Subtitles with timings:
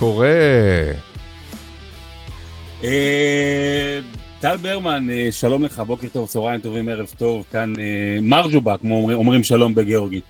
[0.00, 0.28] קורה?
[2.84, 3.98] אה,
[4.40, 9.12] טל ברמן, אה, שלום לך, בוקר טוב, צהריים טובים, ערב טוב, כאן אה, מרג'ובה, כמו
[9.12, 10.24] אומרים שלום בגיאורגית.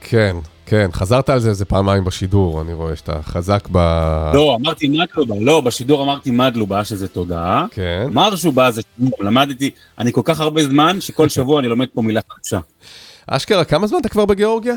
[0.00, 3.78] כן, כן, חזרת על זה איזה פעמיים בשידור, אני רואה שאתה חזק ב...
[4.34, 7.64] לא, אמרתי מדלובה, לא, בשידור אמרתי מדלובה, שזה תודה.
[7.70, 8.08] כן.
[8.12, 12.20] מרג'ובה זה שידור, למדתי, אני כל כך הרבה זמן, שכל שבוע אני לומד פה מילה
[12.30, 12.58] חדשה.
[13.26, 14.74] אשכרה, כמה זמן אתה כבר בגיאורגיה?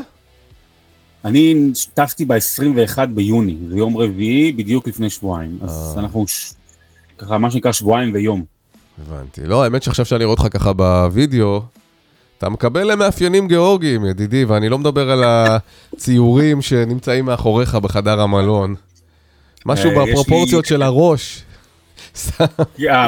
[1.25, 1.55] אני
[1.93, 5.57] טסתי ב-21 ביוני, זה יום רביעי, בדיוק לפני שבועיים.
[5.61, 6.01] אז אה.
[6.03, 6.53] אנחנו ש-
[7.17, 8.43] ככה, מה שנקרא שבועיים ויום.
[9.07, 9.41] הבנתי.
[9.45, 11.61] לא, האמת שעכשיו שאני רואה אותך ככה בווידאו,
[12.37, 18.75] אתה מקבל מאפיינים גיאורגיים, ידידי, ואני לא מדבר על הציורים שנמצאים מאחוריך בחדר המלון.
[19.65, 21.43] משהו אה, לי- בפרופורציות של הראש.
[22.89, 23.07] אה,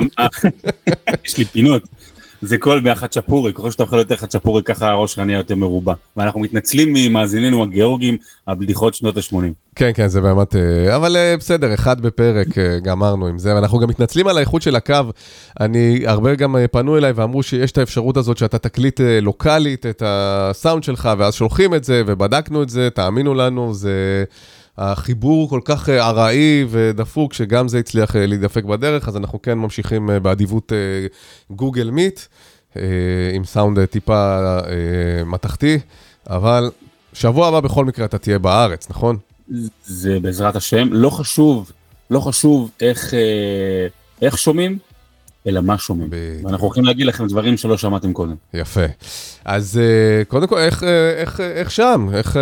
[1.26, 1.82] יש לי פינות.
[2.46, 5.94] זה כל מהחצ'פורי, ככל שאתה אוכל יותר חצ'פורי, ככה הראש שלך נהיה יותר מרובע.
[6.18, 9.36] ואנחנו מתנצלים ממאזיננו הגיאורגים על בדיחות שנות ה-80.
[9.76, 10.56] כן, כן, זה באמת...
[10.56, 14.62] אה, אבל אה, בסדר, אחד בפרק, אה, גמרנו עם זה, ואנחנו גם מתנצלים על האיכות
[14.62, 15.02] של הקו.
[15.60, 20.84] אני, הרבה גם פנו אליי ואמרו שיש את האפשרות הזאת שאתה תקליט לוקאלית את הסאונד
[20.84, 24.24] שלך, ואז שולחים את זה, ובדקנו את זה, תאמינו לנו, זה...
[24.78, 29.58] החיבור כל כך אה, ארעי ודפוק, שגם זה הצליח אה, להידפק בדרך, אז אנחנו כן
[29.58, 30.72] ממשיכים אה, באדיבות
[31.50, 32.20] גוגל מיט,
[33.34, 34.40] עם סאונד טיפה
[35.26, 35.80] מתכתי,
[36.30, 36.72] אבל
[37.14, 39.18] שבוע הבא בכל מקרה אתה תהיה בארץ, נכון?
[39.86, 41.72] זה בעזרת השם, לא חשוב,
[42.10, 43.14] לא חשוב איך,
[44.22, 44.78] איך שומעים,
[45.48, 46.10] אלא מה שומעים.
[46.10, 46.46] בדיוק.
[46.46, 48.36] ואנחנו הולכים להגיד לכם דברים שלא שמעתם קודם.
[48.54, 48.86] יפה.
[49.46, 49.80] אז
[50.28, 50.84] קודם כל, איך,
[51.18, 52.08] איך, איך שם?
[52.14, 52.38] איך...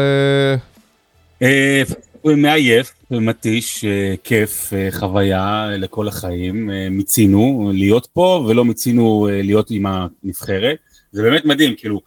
[2.25, 6.69] אה, אה, מעייף, מתיש, אה, כיף, אה, חוויה לכל החיים.
[6.69, 10.77] אה, מיצינו להיות פה ולא מיצינו אה, להיות עם הנבחרת.
[11.11, 12.01] זה באמת מדהים, כאילו,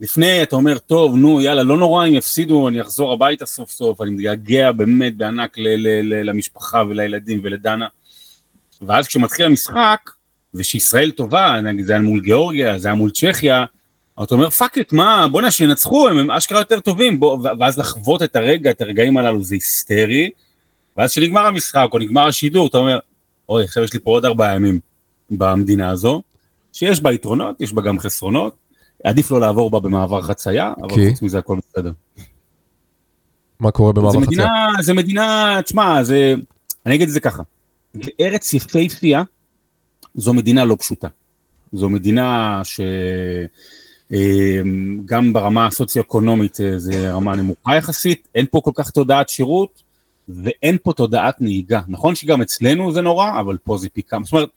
[0.00, 4.00] לפני אתה אומר, טוב, נו, יאללה, לא נורא אם יפסידו, אני אחזור הביתה סוף סוף,
[4.00, 5.56] אני מתגעגע באמת בענק
[6.24, 7.86] למשפחה ולילדים ולדנה.
[8.82, 10.10] ואז כשמתחיל המשחק,
[10.54, 13.64] ושישראל טובה, נגיד זה היה מול גיאורגיה, זה היה מול צ'כיה,
[14.24, 18.22] אתה אומר פאק, אתה מה, בואנה שינצחו, הם, הם אשכרה יותר טובים, בוא, ואז לחוות
[18.22, 20.30] את הרגע, את הרגעים הללו זה היסטרי,
[20.96, 22.98] ואז כשנגמר המשחק או נגמר השידור, אתה אומר,
[23.48, 24.80] אוי, עכשיו יש לי פה עוד ארבעה ימים
[25.30, 26.22] במדינה הזו,
[26.72, 28.56] שיש בה יתרונות, יש בה גם חסרונות,
[29.04, 31.10] עדיף לא לעבור בה במעבר חצייה, אבל כי?
[31.10, 31.92] חוץ מזה הכל בסדר.
[33.60, 34.48] מה קורה במעבר חצייה?
[34.80, 36.34] זה מדינה, תשמע, זה,
[36.86, 37.42] אני אגיד את זה ככה,
[38.20, 39.22] ארץ יפהפייה,
[40.14, 41.08] זו מדינה לא פשוטה.
[41.72, 42.80] זו מדינה ש...
[44.12, 44.60] אה,
[45.04, 49.82] גם ברמה הסוציו-אקונומית אה, זה רמה נמוכה יחסית, אין פה כל כך תודעת שירות,
[50.28, 51.80] ואין פה תודעת נהיגה.
[51.88, 54.24] נכון שגם אצלנו זה נורא, אבל פה זה פי כמה.
[54.24, 54.48] זאת אומרת,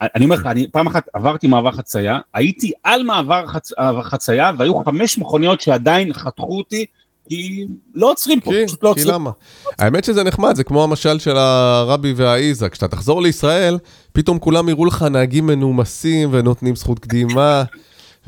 [0.00, 3.70] אני אומר לך, אני פעם אחת עברתי מעבר חצייה, הייתי על מעבר חצ...
[4.02, 6.86] חצייה, והיו חמש מכוניות שעדיין חתכו אותי,
[7.28, 9.14] כי לא עוצרים פה, כי, פשוט לא כי עוצרים.
[9.14, 9.30] למה?
[9.78, 13.78] האמת שזה נחמד, זה כמו המשל של הרבי והאיזה, כשאתה תחזור לישראל,
[14.12, 17.64] פתאום כולם יראו לך נהגים מנומסים ונותנים זכות קדימה,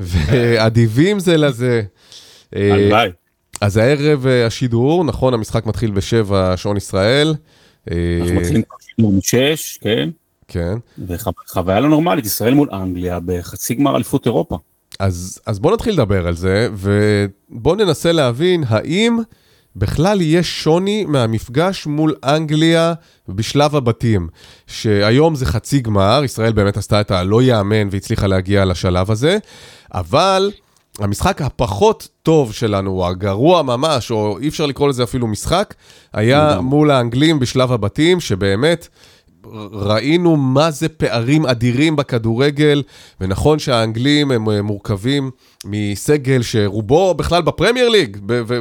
[0.01, 1.81] ואדיבים זה לזה.
[2.55, 3.09] אה, הלוואי.
[3.61, 7.35] אז הערב אה, השידור, נכון, המשחק מתחיל בשבע שעון ישראל.
[7.91, 10.09] אה, אנחנו מתחילים כבר שידור משש, כן,
[10.47, 10.77] כן.
[11.07, 14.57] וחוויה לא נורמלית, ישראל מול אנגליה בחצי גמר אליפות אירופה.
[14.99, 19.19] אז, אז בוא נתחיל לדבר על זה, ובוא ננסה להבין האם
[19.75, 22.93] בכלל יש שוני מהמפגש מול אנגליה
[23.29, 24.27] בשלב הבתים,
[24.67, 29.37] שהיום זה חצי גמר, ישראל באמת עשתה את הלא יאמן והצליחה להגיע לשלב הזה,
[29.93, 30.51] אבל
[30.99, 35.73] המשחק הפחות טוב שלנו, הגרוע ממש, או אי אפשר לקרוא לזה אפילו משחק,
[36.13, 36.59] היה.
[36.61, 38.87] מול האנגלים בשלב הבתים, שבאמת...
[39.73, 42.83] ראינו מה זה פערים אדירים בכדורגל,
[43.21, 45.31] ונכון שהאנגלים הם אה, מורכבים
[45.65, 48.17] מסגל שרובו בכלל בפרמייר ליג,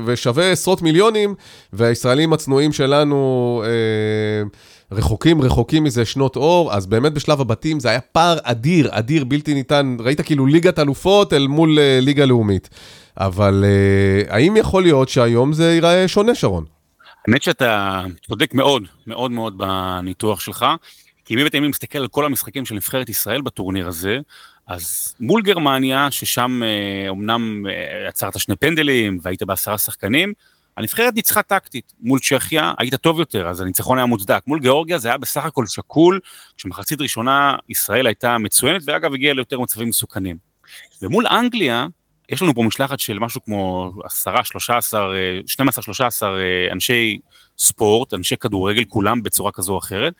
[0.07, 1.35] ושווה עשרות מיליונים,
[1.73, 4.49] והישראלים הצנועים שלנו אה,
[4.93, 9.55] רחוקים רחוקים מזה שנות אור, אז באמת בשלב הבתים זה היה פער אדיר, אדיר, בלתי
[9.55, 12.69] ניתן, ראית כאילו ליגת אלופות אל מול אה, ליגה לאומית.
[13.17, 16.65] אבל אה, האם יכול להיות שהיום זה ייראה שונה, שרון?
[17.27, 20.67] האמת שאתה צודק מאוד, מאוד מאוד בניתוח שלך,
[21.25, 24.19] כי אם אני מסתכל על כל המשחקים של נבחרת ישראל בטורניר הזה,
[24.67, 26.63] אז מול גרמניה, ששם
[27.11, 30.33] אמנם אה, עצרת שני פנדלים והיית בעשרה שחקנים,
[30.77, 31.93] הנבחרת ניצחה טקטית.
[32.01, 34.43] מול צ'כיה היית טוב יותר, אז הניצחון היה מוצדק.
[34.47, 36.21] מול גיאורגיה זה היה בסך הכל שקול,
[36.57, 40.37] כשמחצית ראשונה ישראל הייתה מצוינת, ואגב הגיעה ליותר מצבים מסוכנים.
[41.03, 41.87] ומול אנגליה,
[42.29, 45.13] יש לנו פה משלחת של משהו כמו 10, 13,
[45.47, 46.31] 12, 13
[46.73, 47.19] אנשי
[47.59, 50.13] ספורט, אנשי כדורגל, כולם בצורה כזו או אחרת,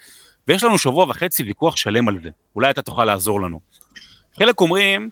[0.49, 2.29] ויש לנו שבוע וחצי ויכוח שלם על זה.
[2.57, 3.61] אולי אתה תוכל לעזור לנו.
[4.39, 5.11] חלק אומרים,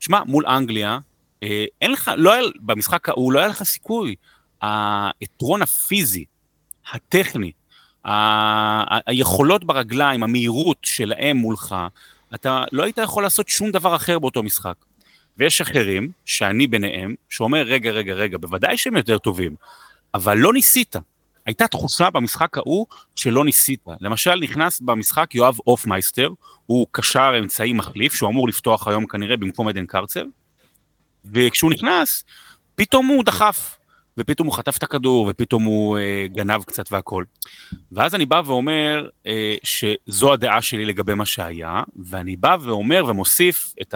[0.00, 0.98] שמע, מול אנגליה,
[1.42, 4.14] אה, אין לך, לא היה, במשחק ההוא לא היה לך סיכוי.
[4.62, 6.24] היתרון הפיזי,
[6.92, 7.52] הטכני,
[8.04, 11.74] ה- היכולות ברגליים, המהירות שלהם מולך,
[12.34, 14.74] אתה לא היית יכול לעשות שום דבר אחר באותו משחק.
[15.38, 19.54] ויש אחרים, שאני ביניהם, שאומר, רגע, רגע, רגע, בוודאי שהם יותר טובים,
[20.14, 20.96] אבל לא ניסית.
[21.46, 22.86] הייתה תחושה במשחק ההוא
[23.16, 23.84] שלא ניסית.
[24.00, 26.30] למשל, נכנס במשחק יואב הופמייסטר,
[26.66, 30.24] הוא קשר אמצעי מחליף, שהוא אמור לפתוח היום כנראה במקום עדן קארצב,
[31.24, 32.24] וכשהוא נכנס,
[32.74, 33.76] פתאום הוא דחף,
[34.18, 37.24] ופתאום הוא חטף את הכדור, ופתאום הוא אה, גנב קצת והכל.
[37.92, 43.74] ואז אני בא ואומר אה, שזו הדעה שלי לגבי מה שהיה, ואני בא ואומר ומוסיף
[43.82, 43.94] את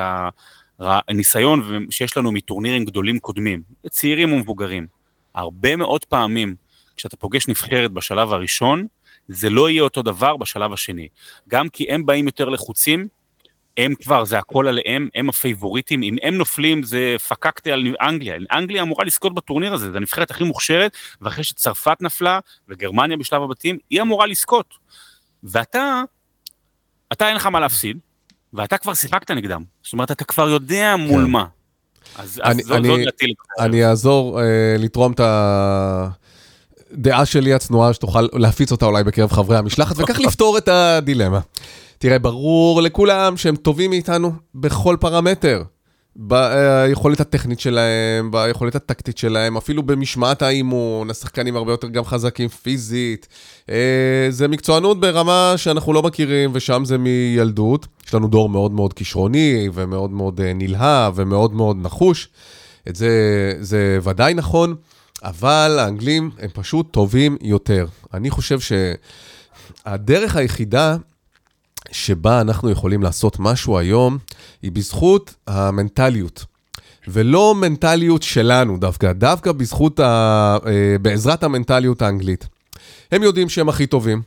[0.80, 4.86] הניסיון שיש לנו מטורנירים גדולים קודמים, צעירים ומבוגרים.
[5.34, 6.54] הרבה מאוד פעמים,
[6.96, 8.86] כשאתה פוגש נבחרת בשלב הראשון,
[9.28, 11.08] זה לא יהיה אותו דבר בשלב השני.
[11.48, 13.08] גם כי הם באים יותר לחוצים,
[13.76, 18.82] הם כבר, זה הכל עליהם, הם הפייבוריטים, אם הם נופלים זה פקקטה על אנגליה, אנגליה
[18.82, 22.38] אמורה לזכות בטורניר הזה, זה הנבחרת הכי מוכשרת, ואחרי שצרפת נפלה,
[22.68, 24.74] וגרמניה בשלב הבתים, היא אמורה לזכות.
[25.44, 26.02] ואתה,
[27.12, 27.98] אתה אין לך מה להפסיד,
[28.52, 31.30] ואתה כבר שיחקת נגדם, זאת אומרת, אתה כבר יודע מול כן.
[31.30, 31.44] מה.
[32.16, 33.34] אז, אני, אז אני, זו דעתי.
[33.58, 35.20] אני אעזור אה, לתרום את
[36.90, 41.40] הדעה שלי הצנועה, שתוכל להפיץ אותה אולי בקרב חברי המשלחת, וכך לפתור את הדילמה.
[42.04, 45.62] תראה, ברור לכולם שהם טובים מאיתנו בכל פרמטר.
[46.16, 53.28] ביכולת הטכנית שלהם, ביכולת הטקטית שלהם, אפילו במשמעת האימון, השחקנים הרבה יותר גם חזקים פיזית.
[53.70, 57.86] אה, זה מקצוענות ברמה שאנחנו לא מכירים, ושם זה מילדות.
[58.06, 62.28] יש לנו דור מאוד מאוד כישרוני, ומאוד מאוד אה, נלהב, ומאוד מאוד נחוש.
[62.88, 63.10] את זה,
[63.60, 64.74] זה ודאי נכון,
[65.22, 67.86] אבל האנגלים הם פשוט טובים יותר.
[68.14, 68.58] אני חושב
[69.84, 70.96] שהדרך היחידה
[71.94, 74.18] שבה אנחנו יכולים לעשות משהו היום,
[74.62, 76.44] היא בזכות המנטליות.
[77.08, 80.56] ולא מנטליות שלנו דווקא, דווקא בזכות, ה...
[80.66, 82.46] אה, בעזרת המנטליות האנגלית.
[83.12, 84.22] הם יודעים שהם הכי טובים,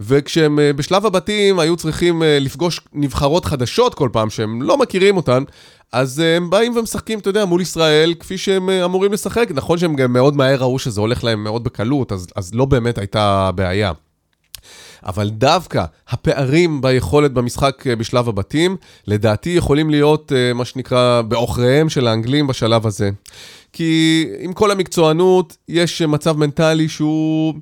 [0.00, 5.16] וכשהם אה, בשלב הבתים היו צריכים אה, לפגוש נבחרות חדשות כל פעם שהם לא מכירים
[5.16, 5.44] אותן,
[5.92, 9.48] אז הם באים ומשחקים, אתה יודע, מול ישראל כפי שהם אמורים לשחק.
[9.54, 12.98] נכון שהם גם מאוד מהר ראו שזה הולך להם מאוד בקלות, אז, אז לא באמת
[12.98, 13.92] הייתה בעיה.
[15.06, 18.76] אבל דווקא הפערים ביכולת במשחק אה, בשלב הבתים,
[19.06, 23.10] לדעתי יכולים להיות אה, מה שנקרא בעוכריהם של האנגלים בשלב הזה.
[23.72, 27.54] כי עם כל המקצוענות, יש מצב מנטלי שהוא...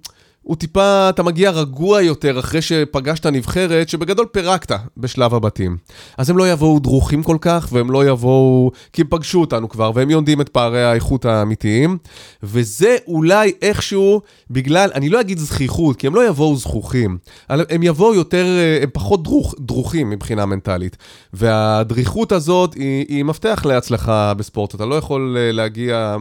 [0.49, 5.77] הוא טיפה, אתה מגיע רגוע יותר אחרי שפגשת נבחרת, שבגדול פירקת בשלב הבתים.
[6.19, 9.91] אז הם לא יבואו דרוכים כל כך, והם לא יבואו, כי הם פגשו אותנו כבר,
[9.95, 11.99] והם יודעים את פערי האיכות האמיתיים.
[12.43, 17.19] וזה אולי איכשהו, בגלל, אני לא אגיד זכיחות, כי הם לא יבואו זכוכים,
[17.49, 18.47] הם יבואו יותר,
[18.83, 20.97] הם פחות דרוך, דרוכים מבחינה מנטלית.
[21.33, 26.17] והדריכות הזאת היא, היא מפתח להצלחה בספורט, אתה לא יכול אה, להגיע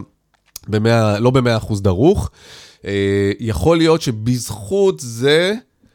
[0.68, 2.30] במאה, לא במאה אחוז דרוך.
[2.84, 5.54] אה, יכול להיות שבזכות זה,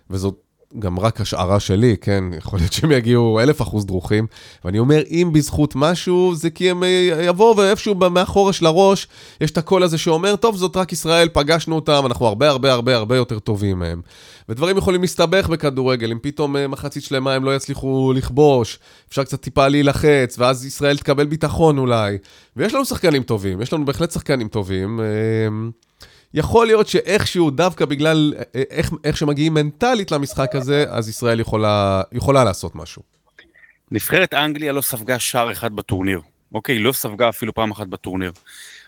[0.09, 0.44] וזאת
[0.80, 4.27] גם רק השערה שלי, כן, יכול להיות שהם יגיעו אלף אחוז דרוכים,
[4.65, 9.07] ואני אומר, אם בזכות משהו, זה כי הם אה, יבואו ואיפשהו מאחורה של הראש,
[9.41, 12.95] יש את הקול הזה שאומר, טוב, זאת רק ישראל, פגשנו אותם, אנחנו הרבה הרבה הרבה
[12.95, 14.01] הרבה יותר טובים מהם.
[14.50, 18.79] ודברים יכולים להסתבך בכדורגל, אם פתאום אה, מחצית שלמה הם לא יצליחו לכבוש,
[19.10, 22.17] אפשר קצת טיפה להילחץ, ואז ישראל תקבל ביטחון אולי.
[22.55, 25.00] ויש לנו שחקנים טובים, יש לנו בהחלט שחקנים טובים.
[26.33, 32.01] יכול להיות שאיכשהו, דווקא בגלל אה, איך, איך שמגיעים מנטלית למשחק הזה, אז ישראל יכולה,
[32.11, 33.01] יכולה לעשות משהו.
[33.91, 36.21] נבחרת אנגליה לא ספגה שער אחד בטורניר.
[36.53, 38.31] אוקיי, היא לא ספגה אפילו פעם אחת בטורניר.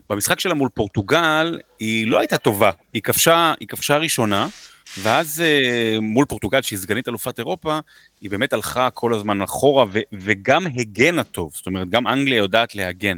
[0.10, 2.72] במשחק שלה מול פורטוגל, היא לא הייתה טובה.
[2.94, 4.48] היא כבשה, היא כבשה ראשונה,
[5.02, 7.80] ואז אה, מול פורטוגל, שהיא סגנית אלופת אירופה,
[8.22, 11.52] היא באמת הלכה כל הזמן אחורה, ו- וגם הגנה טוב.
[11.56, 13.18] זאת אומרת, גם אנגליה יודעת להגן.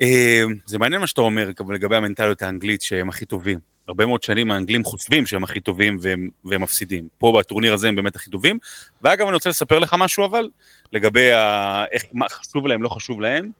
[0.00, 3.58] אמ, זה מעניין מה שאתה אומר לגבי המנטליות האנגלית שהם הכי טובים.
[3.88, 7.08] הרבה מאוד שנים האנגלים חושבים שהם הכי טובים והם, והם מפסידים.
[7.18, 8.58] פה בטורניר הזה הם באמת הכי טובים.
[9.02, 10.48] ואגב, אני רוצה לספר לך משהו אבל,
[10.92, 11.84] לגבי ה...
[11.92, 13.50] איך, מה חשוב להם, לא חשוב להם.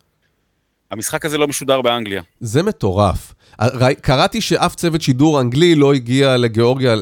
[0.90, 2.23] המשחק הזה לא משודר באנגליה.
[2.40, 3.35] זה מטורף.
[4.00, 6.95] קראתי שאף צוות שידור אנגלי לא הגיע לגיאורגיה.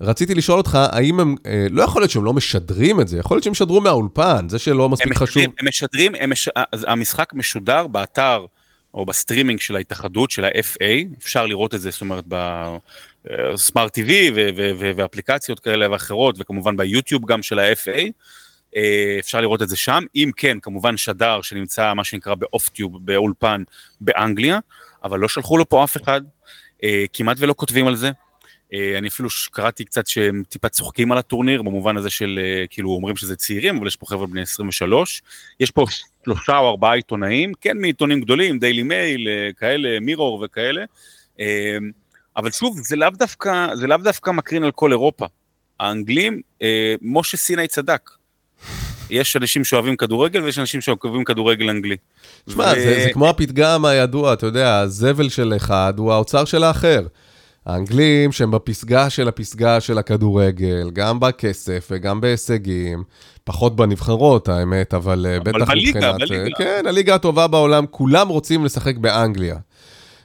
[0.00, 3.34] רציתי לשאול אותך, האם הם, אה, לא יכול להיות שהם לא משדרים את זה, יכול
[3.34, 5.42] להיות שהם ישדרו מהאולפן, זה שלא מספיק הם חשוב.
[5.42, 6.48] הם משדרים, הם מש...
[6.72, 8.46] המשחק משודר באתר
[8.94, 12.24] או בסטרימינג של ההתאחדות, של ה-FA, אפשר לראות את זה, זאת אומרת,
[13.24, 14.10] ב-smart TV
[14.96, 18.10] ואפליקציות כאלה ואחרות, וכמובן ביוטיוב גם של ה-FA,
[18.76, 23.62] אה, אפשר לראות את זה שם, אם כן, כמובן שדר שנמצא מה שנקרא ב-off-tube, באולפן
[24.00, 24.58] באנגליה,
[25.04, 26.20] אבל לא שלחו לו פה אף אחד,
[26.84, 28.10] אה, כמעט ולא כותבים על זה.
[28.74, 33.16] אה, אני אפילו קראתי קצת שהם טיפה צוחקים על הטורניר, במובן הזה של כאילו אומרים
[33.16, 35.22] שזה צעירים, אבל יש פה חבר'ה בני 23.
[35.60, 35.84] יש פה
[36.24, 40.84] שלושה או ארבעה עיתונאים, כן מעיתונים גדולים, דיילי מייל, כאלה, מירור וכאלה,
[42.36, 45.26] אבל שוב, זה לאו דווקא, זה לאו דווקא מקרין על כל אירופה.
[45.80, 48.10] האנגלים, אה, משה סיני צדק.
[49.10, 51.96] יש אנשים שאוהבים כדורגל ויש אנשים שאוהבים כדורגל אנגלי.
[52.48, 52.80] תשמע, ו...
[52.80, 57.00] זה, זה כמו הפתגם הידוע, אתה יודע, הזבל של אחד הוא האוצר של האחר.
[57.68, 63.04] האנגלים שהם בפסגה של הפסגה של הכדורגל, גם בכסף וגם בהישגים,
[63.44, 66.30] פחות בנבחרות האמת, אבל, אה, אבל בטח בליגה, מבחינת...
[66.30, 66.56] בליגה.
[66.58, 69.56] כן, הליגה הטובה בעולם, כולם רוצים לשחק באנגליה.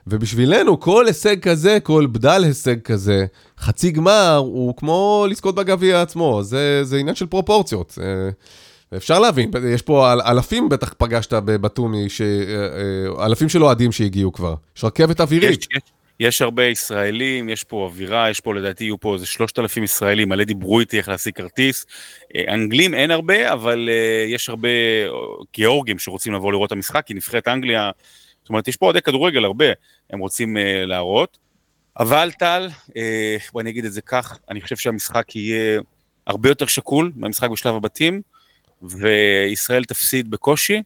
[0.07, 3.25] ובשבילנו, כל הישג כזה, כל בדל הישג כזה,
[3.59, 7.97] חצי גמר, הוא כמו לזכות בגביע עצמו, זה, זה עניין של פרופורציות.
[8.97, 11.33] אפשר להבין, יש פה אל, אלפים בטח פגשת
[12.07, 12.25] ש, אה,
[13.19, 14.55] אה, אלפים של אוהדים שהגיעו כבר.
[14.77, 15.61] יש רכבת אווירית.
[15.61, 15.81] יש, יש,
[16.23, 20.29] יש הרבה ישראלים, יש פה אווירה, יש פה לדעתי יהיו פה איזה שלושת אלפים ישראלים,
[20.29, 21.85] מלא דיברו איתי איך להשיג כרטיס.
[22.35, 23.89] אה, אנגלים אין הרבה, אבל
[24.27, 24.69] יש הרבה
[25.53, 27.91] גיאורגים שרוצים לבוא לראות את המשחק, כי נבחרת אנגליה,
[28.41, 29.65] זאת אומרת, יש פה אוהדי כדורגל הרבה,
[30.09, 31.37] הם רוצים להראות.
[31.99, 32.69] אבל טל,
[33.53, 35.81] בוא אני אגיד את זה כך, אני חושב שהמשחק יהיה
[36.27, 38.21] הרבה יותר שקול מהמשחק בשלב הבתים.
[38.83, 40.81] וישראל תפסיד בקושי,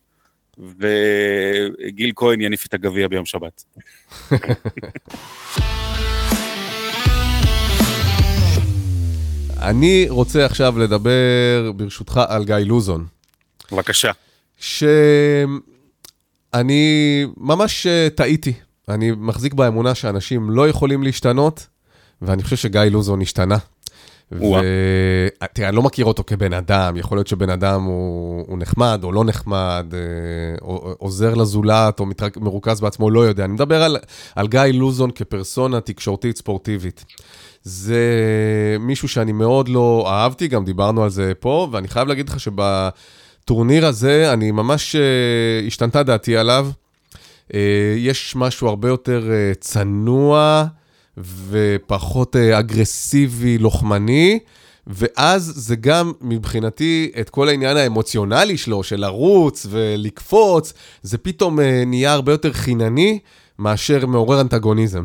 [0.59, 3.63] וגיל כהן יניף את הגביע ביום שבת.
[9.61, 13.05] אני רוצה עכשיו לדבר, ברשותך, על גיא לוזון.
[13.71, 14.11] בבקשה.
[14.57, 14.95] שאני
[17.37, 18.53] ממש אה, טעיתי.
[18.89, 21.67] אני מחזיק באמונה שאנשים לא יכולים להשתנות,
[22.21, 23.57] ואני חושב שגיא לוזון השתנה.
[24.31, 29.11] ותראה, אני לא מכיר אותו כבן אדם, יכול להיות שבן אדם הוא, הוא נחמד או
[29.11, 29.99] לא נחמד, אה,
[30.61, 33.45] או, עוזר לזולת או מתרק, מרוכז בעצמו, לא יודע.
[33.45, 33.97] אני מדבר על,
[34.35, 37.05] על גיא לוזון כפרסונה תקשורתית ספורטיבית.
[37.63, 38.05] זה
[38.79, 43.85] מישהו שאני מאוד לא אהבתי, גם דיברנו על זה פה, ואני חייב להגיד לך שבטורניר
[43.85, 46.69] הזה, אני ממש uh, השתנתה דעתי עליו.
[47.47, 47.55] Uh,
[47.97, 50.65] יש משהו הרבה יותר uh, צנוע.
[51.49, 54.39] ופחות אה, אגרסיבי, לוחמני,
[54.87, 61.83] ואז זה גם מבחינתי את כל העניין האמוציונלי שלו, של לרוץ ולקפוץ, זה פתאום אה,
[61.85, 63.19] נהיה הרבה יותר חינני
[63.59, 65.03] מאשר מעורר אנטגוניזם.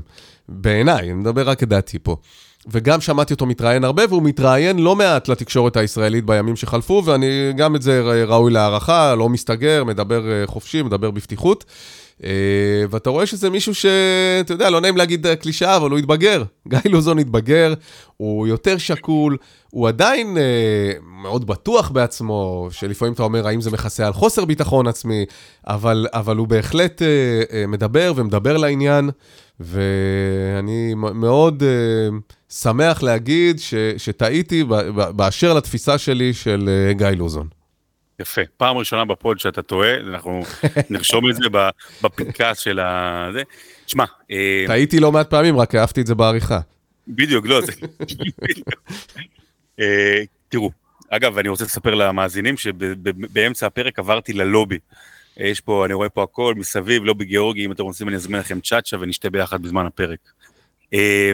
[0.48, 2.16] בעיניי, אני מדבר רק את דעתי פה.
[2.66, 7.76] וגם שמעתי אותו מתראיין הרבה, והוא מתראיין לא מעט לתקשורת הישראלית בימים שחלפו, ואני גם
[7.76, 11.64] את זה ראוי להערכה, לא מסתגר, מדבר אה, חופשי, מדבר בפתיחות.
[12.24, 16.42] אה, ואתה רואה שזה מישהו שאתה יודע, לא נעים להגיד קלישאה, אבל הוא התבגר.
[16.68, 17.74] גיא לוזון התבגר,
[18.16, 19.36] הוא יותר שקול,
[19.70, 24.86] הוא עדיין אה, מאוד בטוח בעצמו, שלפעמים אתה אומר, האם זה מכסה על חוסר ביטחון
[24.86, 25.24] עצמי,
[25.66, 27.08] אבל, אבל הוא בהחלט אה,
[27.52, 29.10] אה, מדבר ומדבר לעניין,
[29.60, 34.64] ואני מאוד אה, שמח להגיד ש, שטעיתי
[35.16, 37.61] באשר לתפיסה שלי של אה, גיא לוזון.
[38.22, 40.42] יפה, פעם ראשונה בפוד שאתה טועה, אנחנו
[40.90, 41.44] נרשום את זה
[42.02, 43.28] בפנקס של ה...
[43.32, 43.42] זה.
[43.86, 44.04] שמע...
[44.30, 46.60] אה, טעיתי לא מעט פעמים, רק אהבתי את זה בעריכה.
[47.08, 47.72] בדיוק, לא, זה...
[49.80, 50.70] אה, תראו,
[51.10, 54.78] אגב, אני רוצה לספר למאזינים שבאמצע הפרק עברתי ללובי.
[55.36, 58.60] יש פה, אני רואה פה הכל מסביב, לובי גיאורגי, אם אתם רוצים אני אזמין לכם
[58.60, 60.18] צ'אצ'ה ונשתה ביחד בזמן הפרק.
[60.94, 61.32] אה,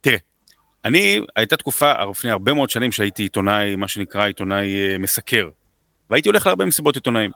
[0.00, 0.18] תראה,
[0.84, 5.48] אני, הייתה תקופה, לפני הרבה מאוד שנים שהייתי עיתונאי, מה שנקרא עיתונאי מסקר.
[6.10, 7.30] והייתי הולך להרבה מסיבות עיתונאים.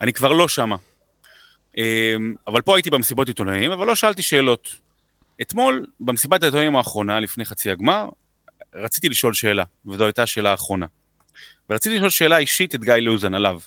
[0.00, 0.76] אני כבר לא שמה.
[1.76, 4.68] אמ, אבל פה הייתי במסיבות עיתונאים, אבל לא שאלתי שאלות.
[5.42, 8.08] אתמול, במסיבת העיתונאים האחרונה, לפני חצי הגמר,
[8.74, 10.86] רציתי לשאול שאלה, וזו הייתה השאלה האחרונה.
[11.70, 13.60] ורציתי לשאול שאלה אישית את גיא לוזן עליו.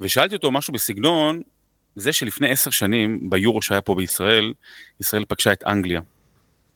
[0.00, 1.42] ושאלתי אותו משהו בסגנון,
[1.96, 4.52] זה שלפני עשר שנים, ביורו שהיה פה בישראל,
[5.00, 6.00] ישראל פגשה את אנגליה.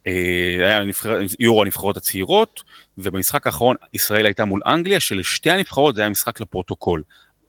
[0.07, 0.13] אה,
[0.59, 2.63] היה נבחר, יורו הנבחרות הצעירות,
[2.99, 7.03] ובמשחק האחרון ישראל הייתה מול אנגליה, שלשתי הנבחרות זה היה משחק לפרוטוקול.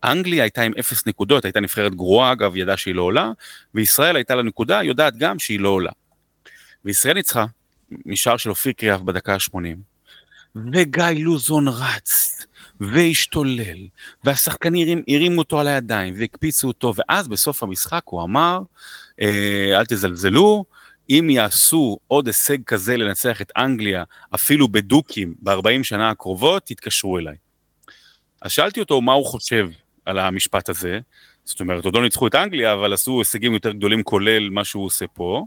[0.04, 3.32] אנגליה הייתה עם אפס נקודות, הייתה נבחרת גרועה, אגב, ידעה שהיא לא עולה,
[3.74, 5.92] וישראל הייתה לה נקודה, יודעת גם שהיא לא עולה.
[6.86, 7.46] וישראל ניצחה,
[8.06, 9.78] משער של אופיר קריאף בדקה ה-80,
[10.56, 12.46] וגיא לוזון רץ,
[12.80, 13.88] והשתולל,
[14.24, 18.60] והשחקנים הרימו אותו על הידיים, והקפיצו אותו, ואז בסוף המשחק הוא אמר,
[19.22, 20.66] אה, אל תזלזלו,
[21.10, 24.04] אם יעשו עוד הישג כזה לנצח את אנגליה,
[24.36, 27.36] אפילו בדוקים, ב-40 שנה הקרובות, תתקשרו אליי.
[28.42, 29.70] אז שאלתי אותו מה הוא חושב
[30.06, 31.00] על המשפט הזה,
[31.46, 34.86] זאת אומרת, עוד לא ניצחו את אנגליה, אבל עשו הישגים יותר גדולים כולל מה שהוא
[34.86, 35.46] עושה פה,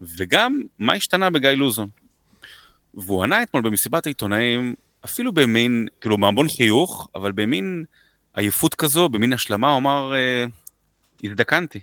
[0.00, 1.88] וגם מה השתנה בגיא לוזון.
[2.94, 4.74] והוא ענה אתמול במסיבת העיתונאים,
[5.04, 7.84] אפילו במין, כאילו מהמון חיוך, אבל במין
[8.34, 10.44] עייפות כזו, במין השלמה, הוא אמר, אה,
[11.24, 11.80] הזדקנתי.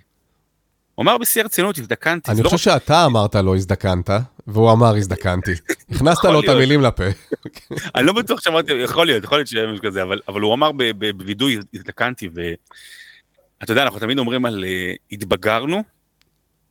[1.02, 2.30] הוא אמר בשיא הרצינות, הזדקנתי.
[2.30, 4.10] אני לא חושב שאתה אמרת לו הזדקנת,
[4.46, 5.52] והוא אמר הזדקנתי.
[5.94, 7.04] הכנסת לו את המילים לפה.
[7.94, 11.58] אני לא בטוח שאמרתי, יכול להיות, יכול להיות שיהיה משהו כזה, אבל הוא אמר בווידוי
[11.74, 15.82] הזדקנתי, ואתה יודע, אנחנו תמיד אומרים על אה, התבגרנו,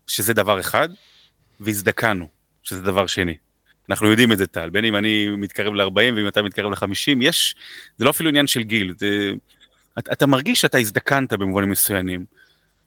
[0.07, 0.89] שזה דבר אחד,
[1.59, 2.27] והזדקנו.
[2.63, 3.35] שזה דבר שני.
[3.89, 7.55] אנחנו יודעים את זה, טל, בין אם אני מתקרב ל-40 ואם אתה מתקרב ל-50, יש,
[7.97, 9.31] זה לא אפילו עניין של גיל, זה,
[9.99, 12.25] אתה, אתה מרגיש שאתה הזדקנת במובנים מסוימים.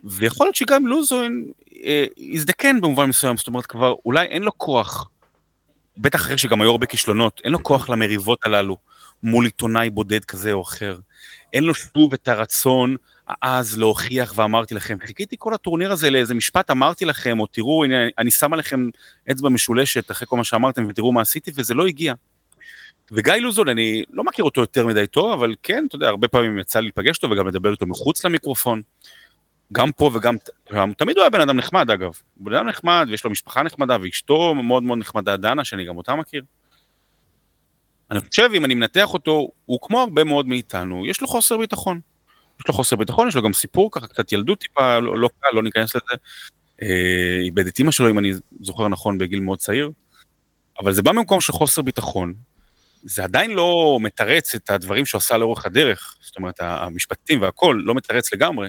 [0.04, 1.44] ויכול להיות שגם לוזון
[1.84, 5.10] אה, הזדקן במובן מסוים, זאת אומרת כבר אולי אין לו כוח,
[5.96, 8.76] בטח אחרי שגם היו הרבה כישלונות, אין לו כוח למריבות הללו
[9.22, 10.98] מול עיתונאי בודד כזה או אחר.
[11.52, 12.96] אין לו שוב את הרצון
[13.42, 17.96] אז להוכיח ואמרתי לכם, חיכיתי כל הטורניר הזה לאיזה משפט אמרתי לכם, או תראו, הנה,
[18.18, 18.88] אני שם עליכם
[19.30, 22.14] אצבע משולשת אחרי כל מה שאמרתם ותראו מה עשיתי, וזה לא הגיע.
[23.12, 26.58] וגיא לוזון, אני לא מכיר אותו יותר מדי טוב, אבל כן, אתה יודע, הרבה פעמים
[26.58, 28.82] יצא לי להיפגש איתו וגם לדבר איתו מחוץ למיקרופון.
[29.74, 30.36] גם פה וגם,
[30.92, 33.96] תמיד הוא היה בן אדם נחמד אגב, הוא בן אדם נחמד ויש לו משפחה נחמדה
[34.02, 36.44] ואשתו מאוד מאוד נחמדה, דנה, שאני גם אותה מכיר.
[38.10, 42.00] אני חושב, אם אני מנתח אותו, הוא כמו הרבה מאוד מאיתנו, יש לו חוסר ביטחון.
[42.60, 45.48] יש לו חוסר ביטחון, יש לו גם סיפור ככה, קצת ילדות טיפה, לא, לא קל,
[45.52, 46.14] לא ניכנס לזה.
[46.82, 49.90] אה, איבד את אימא שלו, אם אני זוכר נכון, בגיל מאוד צעיר.
[50.80, 52.34] אבל זה בא ממקום של חוסר ביטחון.
[53.02, 57.94] זה עדיין לא מתרץ את הדברים שהוא עשה לאורך הדרך, זאת אומרת, המשפטים והכל לא
[57.94, 58.68] מתרץ לגמרי,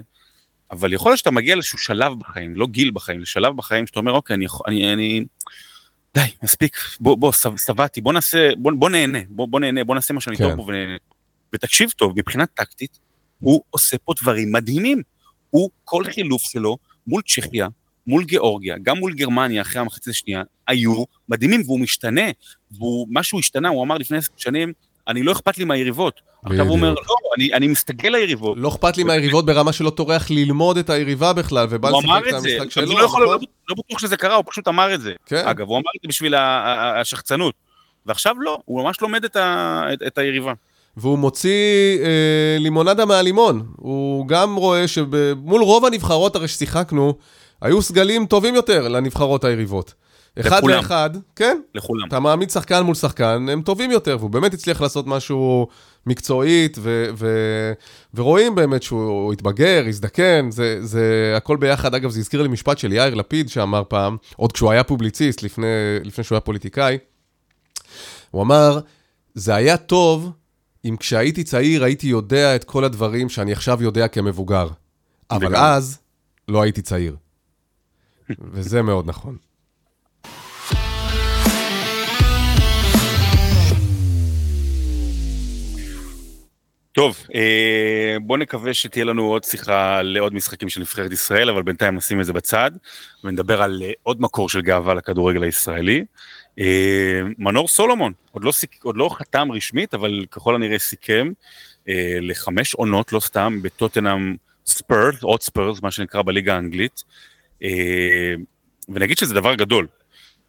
[0.71, 4.11] אבל יכול להיות שאתה מגיע לאיזשהו שלב בחיים, לא גיל בחיים, לשלב בחיים שאתה אומר,
[4.11, 5.25] אוקיי, אני, אני, אני
[6.15, 7.31] די, מספיק, בוא, בוא,
[7.65, 10.43] שבעתי, בוא נעשה, בוא, בוא נהנה, בוא, בוא נהנה, בוא נעשה מה שאני כן.
[10.43, 10.97] טוב פה ונהנה.
[11.53, 12.99] ותקשיב טוב, מבחינה טקטית,
[13.39, 15.01] הוא עושה פה דברים מדהימים.
[15.49, 17.67] הוא, כל חילוף שלו מול צ'כיה,
[18.07, 22.25] מול גיאורגיה, גם מול גרמניה אחרי המחצית השנייה, היו מדהימים, והוא משתנה.
[22.71, 24.73] והוא, משהו השתנה, הוא אמר לפני עשר שנים,
[25.07, 26.21] אני לא אכפת לי מהיריבות.
[26.45, 28.57] עכשיו הוא אומר, לא, אני, אני מסתכל ליריבות.
[28.57, 32.71] לא אכפת לי מהיריבות ברמה שלא טורח ללמוד את היריבה בכלל, ובא לשחק את המשחק
[32.71, 32.85] שלו.
[32.85, 33.37] לא, יכול, נכון?
[33.69, 35.13] לא בטוח שזה קרה, הוא פשוט אמר את זה.
[35.25, 35.43] כן.
[35.45, 37.53] אגב, הוא אמר את זה בשביל השחצנות.
[38.05, 40.53] ועכשיו לא, הוא ממש לומד את, ה, את, את היריבה.
[40.97, 43.65] והוא מוציא אה, לימונדה מהלימון.
[43.75, 47.13] הוא גם רואה שמול רוב הנבחרות הרי ששיחקנו,
[47.61, 49.93] היו סגלים טובים יותר לנבחרות היריבות.
[50.39, 50.77] אחד לכולם.
[50.77, 51.57] לאחד, כן.
[51.75, 52.07] לכולם.
[52.07, 55.67] אתה מעמיד שחקן מול שחקן, הם טובים יותר, והוא באמת הצליח לעשות משהו
[56.05, 57.73] מקצועית, ו- ו-
[58.13, 61.95] ורואים באמת שהוא התבגר, הזדקן, זה, זה הכל ביחד.
[61.95, 65.65] אגב, זה הזכיר לי משפט של יאיר לפיד שאמר פעם, עוד כשהוא היה פובליציסט, לפני,
[66.03, 66.97] לפני שהוא היה פוליטיקאי,
[68.31, 68.79] הוא אמר,
[69.33, 70.31] זה היה טוב
[70.85, 74.67] אם כשהייתי צעיר הייתי יודע את כל הדברים שאני עכשיו יודע כמבוגר.
[75.31, 75.55] אבל.
[75.55, 75.97] אז
[76.47, 77.15] לא הייתי צעיר.
[78.53, 79.37] וזה מאוד נכון.
[86.95, 91.95] טוב, אה, בוא נקווה שתהיה לנו עוד שיחה לעוד משחקים של נבחרת ישראל, אבל בינתיים
[91.95, 92.71] נשים את זה בצד,
[93.23, 96.05] ונדבר על אה, עוד מקור של גאווה לכדורגל הישראלי.
[96.59, 101.31] אה, מנור סולומון, עוד לא, סיק, עוד לא חתם רשמית, אבל ככל הנראה סיכם
[102.21, 107.03] לחמש עונות, לא סתם, בטוטנאם ספרס, עוד ספרס, מה שנקרא בליגה האנגלית.
[108.89, 109.87] ונגיד שזה דבר גדול.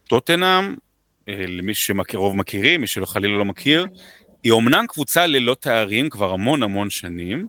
[0.08, 0.74] טוטנאם,
[1.28, 3.86] למי שרוב מכירים, מי שלא חלילה לא מכיר,
[4.46, 7.46] היא אומנם קבוצה ללא תארים כבר המון המון שנים,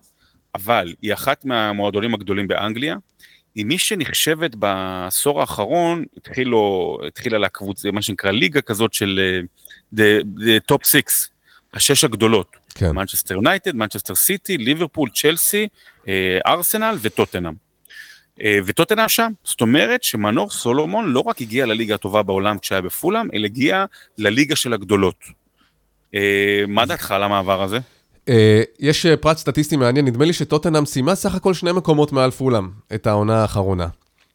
[0.56, 2.96] אבל היא אחת מהמועדונים הגדולים באנגליה.
[3.56, 9.20] היא מי שנחשבת בעשור האחרון, התחילו, התחילה לה קבוצה, מה שנקרא ליגה כזאת של
[9.94, 10.24] uh, the,
[10.72, 11.30] top six,
[11.74, 12.58] השש הגדולות.
[12.82, 15.68] מנצ'סטר יונייטד, מנצ'סטר סיטי, ליברפול, צ'לסי,
[16.46, 17.54] ארסנל וטוטנאם.
[18.42, 23.28] אה, וטוטנאם שם, זאת אומרת שמנור סולומון לא רק הגיע לליגה הטובה בעולם כשהיה בפולאם,
[23.34, 23.86] אלא הגיע
[24.18, 25.47] לליגה של הגדולות.
[26.16, 27.80] אה, מה דעתך על המעבר הזה?
[28.30, 32.32] אה, יש אה, פרט סטטיסטי מעניין, נדמה לי שטוטנאם סיימה סך הכל שני מקומות מעל
[32.32, 33.88] פולאם את העונה האחרונה.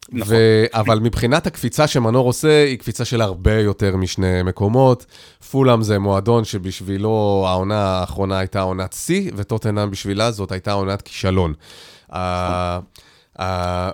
[0.09, 0.35] נכון.
[0.35, 0.65] ו...
[0.73, 5.05] אבל מבחינת הקפיצה שמנור עושה, היא קפיצה של הרבה יותר משני מקומות.
[5.51, 11.53] פולאם זה מועדון שבשבילו העונה האחרונה הייתה עונת שיא, וטוטנאם בשבילה זאת הייתה עונת כישלון.
[12.11, 12.15] Uh,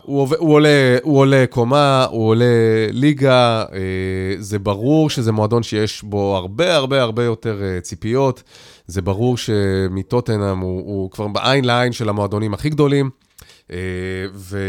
[0.04, 2.46] הוא, הוא, עולה, הוא עולה קומה, הוא עולה
[2.92, 3.74] ליגה, uh,
[4.40, 8.44] זה ברור שזה מועדון שיש בו הרבה הרבה הרבה יותר uh, ציפיות,
[8.88, 13.10] זה ברור שמטוטנאם הוא, הוא כבר בעין לעין של המועדונים הכי גדולים,
[14.34, 14.60] ו,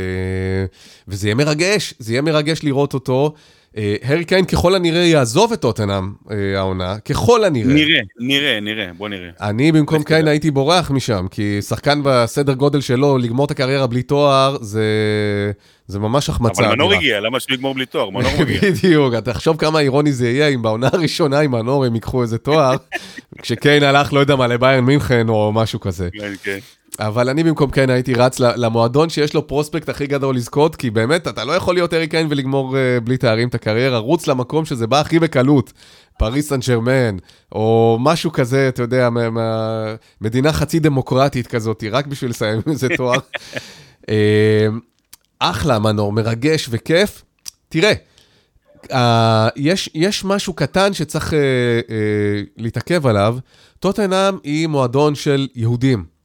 [1.09, 3.35] וזה יהיה מרגש, זה יהיה מרגש לראות אותו.
[3.77, 7.75] אה, הארי קיין ככל הנראה יעזוב את טוטנאם אה, העונה, ככל הנראה.
[7.75, 9.31] נראה, נראה, נראה, בוא נראה.
[9.41, 14.03] אני במקום קיין הייתי בורח משם, כי שחקן בסדר גודל שלו, לגמור את הקריירה בלי
[14.03, 14.85] תואר, זה...
[15.87, 16.63] זה ממש החמצה.
[16.63, 18.11] אבל מנור הגיע, למה שהוא יגמור בלי תואר?
[18.11, 18.61] מנור מגיע.
[18.63, 22.77] בדיוק, תחשוב כמה אירוני זה יהיה אם בעונה הראשונה עם מנור הם ייקחו איזה תואר,
[23.43, 26.09] כשקיין הלך, לא יודע מה, לביירן מינכן או משהו כזה.
[26.13, 26.59] כן, כן.
[27.01, 31.29] אבל אני במקום קיין הייתי רץ למועדון שיש לו פרוספקט הכי גדול לזכות, כי באמת,
[31.29, 34.87] אתה לא יכול להיות ארי קיין ולגמור uh, בלי תארים את הקריירה, רוץ למקום שזה
[34.87, 35.73] בא הכי בקלות,
[36.19, 37.17] פריס סן שרמן,
[37.53, 39.09] או משהו כזה, אתה יודע,
[40.21, 43.19] מדינה חצי דמוקרטית כזאת, רק בשביל לסיים איזה תואר.
[44.03, 44.07] uh,
[45.39, 47.23] אחלה, מנור, מרגש וכיף.
[47.69, 47.93] תראה,
[48.85, 48.95] uh,
[49.57, 51.93] יש, יש משהו קטן שצריך uh, uh,
[52.57, 53.39] להתעכב עליו.
[53.79, 56.20] טוטנאם היא מועדון של יהודים.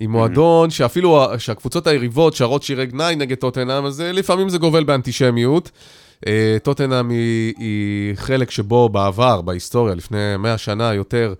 [0.00, 5.70] היא מועדון שאפילו שהקבוצות היריבות שרות שירי גנאי נגד טוטנאם, אז לפעמים זה גובל באנטישמיות.
[6.62, 11.34] טוטנאם היא, היא חלק שבו בעבר, בהיסטוריה, לפני 100 שנה יותר,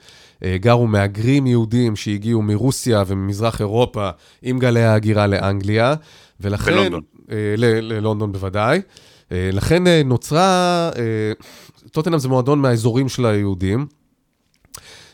[0.45, 4.09] גרו מהגרים יהודים שהגיעו מרוסיה וממזרח אירופה
[4.42, 5.95] עם גלי ההגירה לאנגליה.
[6.40, 6.73] ולכן...
[6.73, 7.01] בלונדון.
[7.59, 8.81] ללונדון בוודאי.
[9.31, 10.90] לכן נוצרה,
[11.90, 13.87] טוטנאם זה מועדון מהאזורים של היהודים.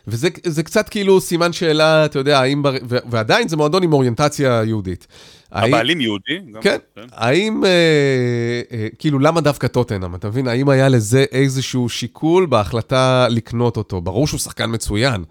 [0.07, 2.63] וזה קצת כאילו סימן שאלה, אתה יודע, האם,
[3.11, 5.07] ועדיין זה מועדון עם אוריינטציה יהודית.
[5.53, 6.39] הבעלים יהודי?
[6.61, 6.77] כן.
[7.13, 7.63] האם,
[8.99, 10.15] כאילו, למה דווקא טוטנאם?
[10.15, 14.01] אתה מבין, האם היה לזה איזשהו שיקול בהחלטה לקנות אותו?
[14.01, 15.25] ברור שהוא שחקן מצוין,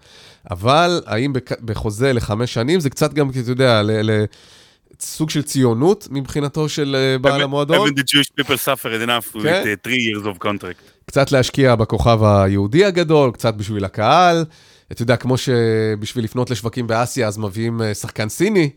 [0.50, 1.32] אבל האם
[1.64, 3.82] בחוזה לחמש שנים, זה קצת גם, אתה יודע,
[5.00, 7.88] סוג של ציונות מבחינתו של בעל המועדון.
[7.88, 10.91] Even the Jewish people suffered enough with three years of contract.
[11.06, 14.44] קצת להשקיע בכוכב היהודי הגדול, קצת בשביל הקהל.
[14.92, 18.70] אתה יודע, כמו שבשביל לפנות לשווקים באסיה, אז מביאים שחקן סיני.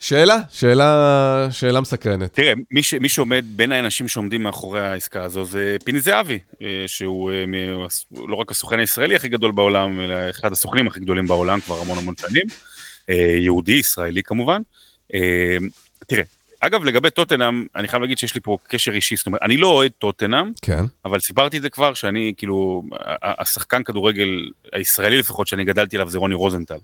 [0.00, 2.34] שאלה, שאלה, שאלה מסקרנת.
[2.34, 6.38] תראה, מי, ש, מי שעומד בין האנשים שעומדים מאחורי העסקה הזו זה פיני זהבי,
[6.86, 7.30] שהוא
[8.10, 11.98] לא רק הסוכן הישראלי הכי גדול בעולם, אלא אחד הסוכנים הכי גדולים בעולם כבר המון
[11.98, 12.46] המון שנים.
[13.38, 14.62] יהודי, ישראלי כמובן.
[16.06, 16.22] תראה,
[16.66, 19.66] אגב, לגבי טוטנאם, אני חייב להגיד שיש לי פה קשר אישי, זאת אומרת, אני לא
[19.66, 20.84] אוהד טוטנאם, כן.
[21.04, 22.82] אבל סיפרתי את זה כבר, שאני כאילו,
[23.22, 24.28] השחקן כדורגל
[24.72, 26.78] הישראלי לפחות שאני גדלתי עליו זה רוני רוזנטל.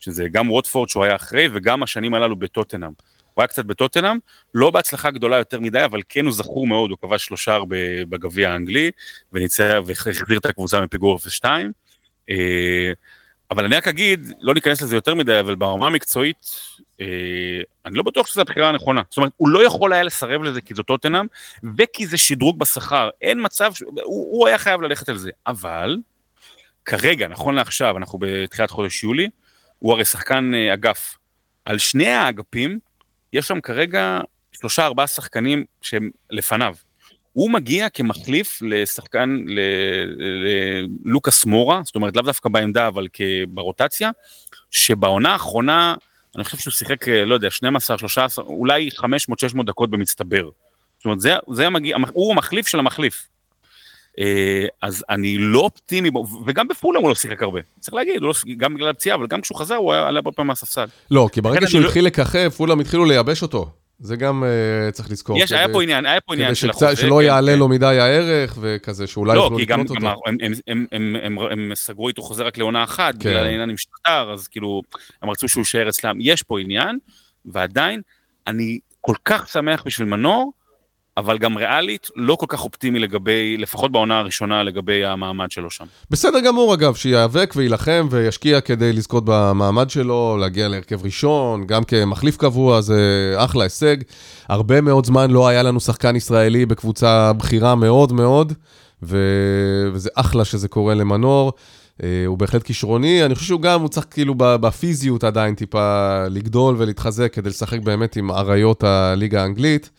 [0.00, 2.90] שזה גם ווטפורד שהוא היה אחרי, וגם השנים הללו בטוטנאם.
[3.34, 4.18] הוא היה קצת בטוטנאם,
[4.54, 7.58] לא בהצלחה גדולה יותר מדי, אבל כן הוא זכור מאוד, הוא כבש שלושה
[8.08, 8.90] בגביע האנגלי,
[9.32, 11.44] וניצח והחזיר את הקבוצה מפיגור 0-2.
[13.50, 16.36] אבל אני רק אגיד, לא ניכנס לזה יותר מדי, אבל ברמה המקצועית,
[16.80, 16.91] אה,
[17.86, 19.02] אני לא בטוח שזו הבחירה הנכונה.
[19.10, 21.26] זאת אומרת, הוא לא יכול היה לסרב לזה כי זאת טוטנאם,
[21.78, 23.10] וכי זה שדרוג בשכר.
[23.20, 23.82] אין מצב, ש...
[23.82, 25.30] הוא, הוא היה חייב ללכת על זה.
[25.46, 25.96] אבל,
[26.84, 29.28] כרגע, נכון לעכשיו, אנחנו בתחילת חודש יולי,
[29.78, 31.16] הוא הרי שחקן אה, אגף.
[31.64, 32.78] על שני האגפים,
[33.32, 34.20] יש שם כרגע
[34.52, 36.74] שלושה ארבעה שחקנים שהם לפניו.
[37.32, 39.44] הוא מגיע כמחליף לשחקן,
[41.04, 43.08] ללוקאס מורה, זאת אומרת לאו דווקא בעמדה אבל
[43.48, 44.10] ברוטציה,
[44.70, 45.94] שבעונה האחרונה,
[46.36, 49.04] אני חושב שהוא שיחק, לא יודע, 12, 13, אולי 500-600
[49.66, 50.48] דקות במצטבר.
[50.98, 53.28] זאת אומרת, זה, זה המגיע, הוא המחליף של המחליף.
[54.82, 56.10] אז אני לא אופטימי,
[56.46, 59.58] וגם בפולאם הוא לא שיחק הרבה, צריך להגיד, לא, גם בגלל הפציעה, אבל גם כשהוא
[59.58, 60.86] חזר הוא עלה עוד פעם מהספסל.
[61.10, 62.08] לא, כי ברגע שהוא התחיל לא...
[62.08, 63.70] לככב, פולאם התחילו לייבש אותו.
[64.02, 65.38] זה גם uh, צריך לזכור.
[65.38, 66.86] יש, כדי, היה פה עניין, היה פה עניין של החוזה.
[66.86, 67.58] כדי שלא כן, יעלה כן.
[67.58, 70.00] לו מדי הערך, וכזה, שאולי לא, יוכלו לקנות אותו.
[70.00, 70.36] לא, כי גם הם,
[70.66, 73.30] הם, הם, הם, הם, הם סגרו איתו חוזה רק לעונה אחת, כן.
[73.30, 74.82] בגלל העניין עם שטר, אז כאילו,
[75.22, 76.18] הם רצו שהוא יישאר אצלם.
[76.20, 76.98] יש פה עניין,
[77.44, 78.00] ועדיין,
[78.46, 80.52] אני כל כך שמח בשביל מנור,
[81.16, 85.84] אבל גם ריאלית, לא כל כך אופטימי לגבי, לפחות בעונה הראשונה, לגבי המעמד שלו שם.
[86.10, 92.36] בסדר גמור, אגב, שיאבק ויילחם וישקיע כדי לזכות במעמד שלו, להגיע להרכב ראשון, גם כמחליף
[92.36, 93.96] קבוע, זה אחלה הישג.
[94.48, 98.52] הרבה מאוד זמן לא היה לנו שחקן ישראלי בקבוצה בכירה מאוד מאוד,
[99.02, 99.18] ו...
[99.92, 101.52] וזה אחלה שזה קורה למנור.
[101.98, 106.74] Uh, הוא בהחלט כישרוני, אני חושב שהוא גם, הוא צריך כאילו בפיזיות עדיין טיפה לגדול
[106.78, 109.90] ולהתחזק כדי לשחק באמת עם אריות הליגה האנגלית.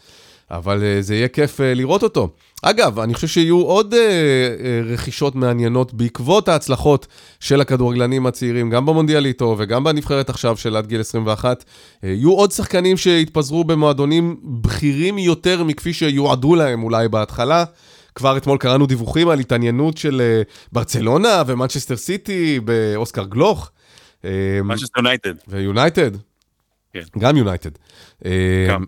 [0.58, 2.30] אבל uh, זה יהיה כיף uh, לראות אותו.
[2.62, 3.98] אגב, אני חושב שיהיו עוד uh,
[4.86, 7.08] רכישות מעניינות בעקבות ההצלחות
[7.40, 11.62] של הכדורגלנים הצעירים, גם במונדיאליטו וגם בנבחרת עכשיו של עד גיל 21.
[11.64, 17.64] Uh, יהיו עוד שחקנים שיתפזרו במועדונים בכירים יותר מכפי שיועדו להם אולי בהתחלה.
[18.16, 23.72] כבר אתמול קראנו דיווחים על התעניינות של ברצלונה ומנצ'סטר סיטי באוסקר גלוך.
[24.64, 25.34] מנצ'סטר יונייטד.
[25.48, 26.12] ויונייטד.
[26.94, 27.02] כן.
[27.20, 27.70] גם יונייטד.
[28.70, 28.84] גם.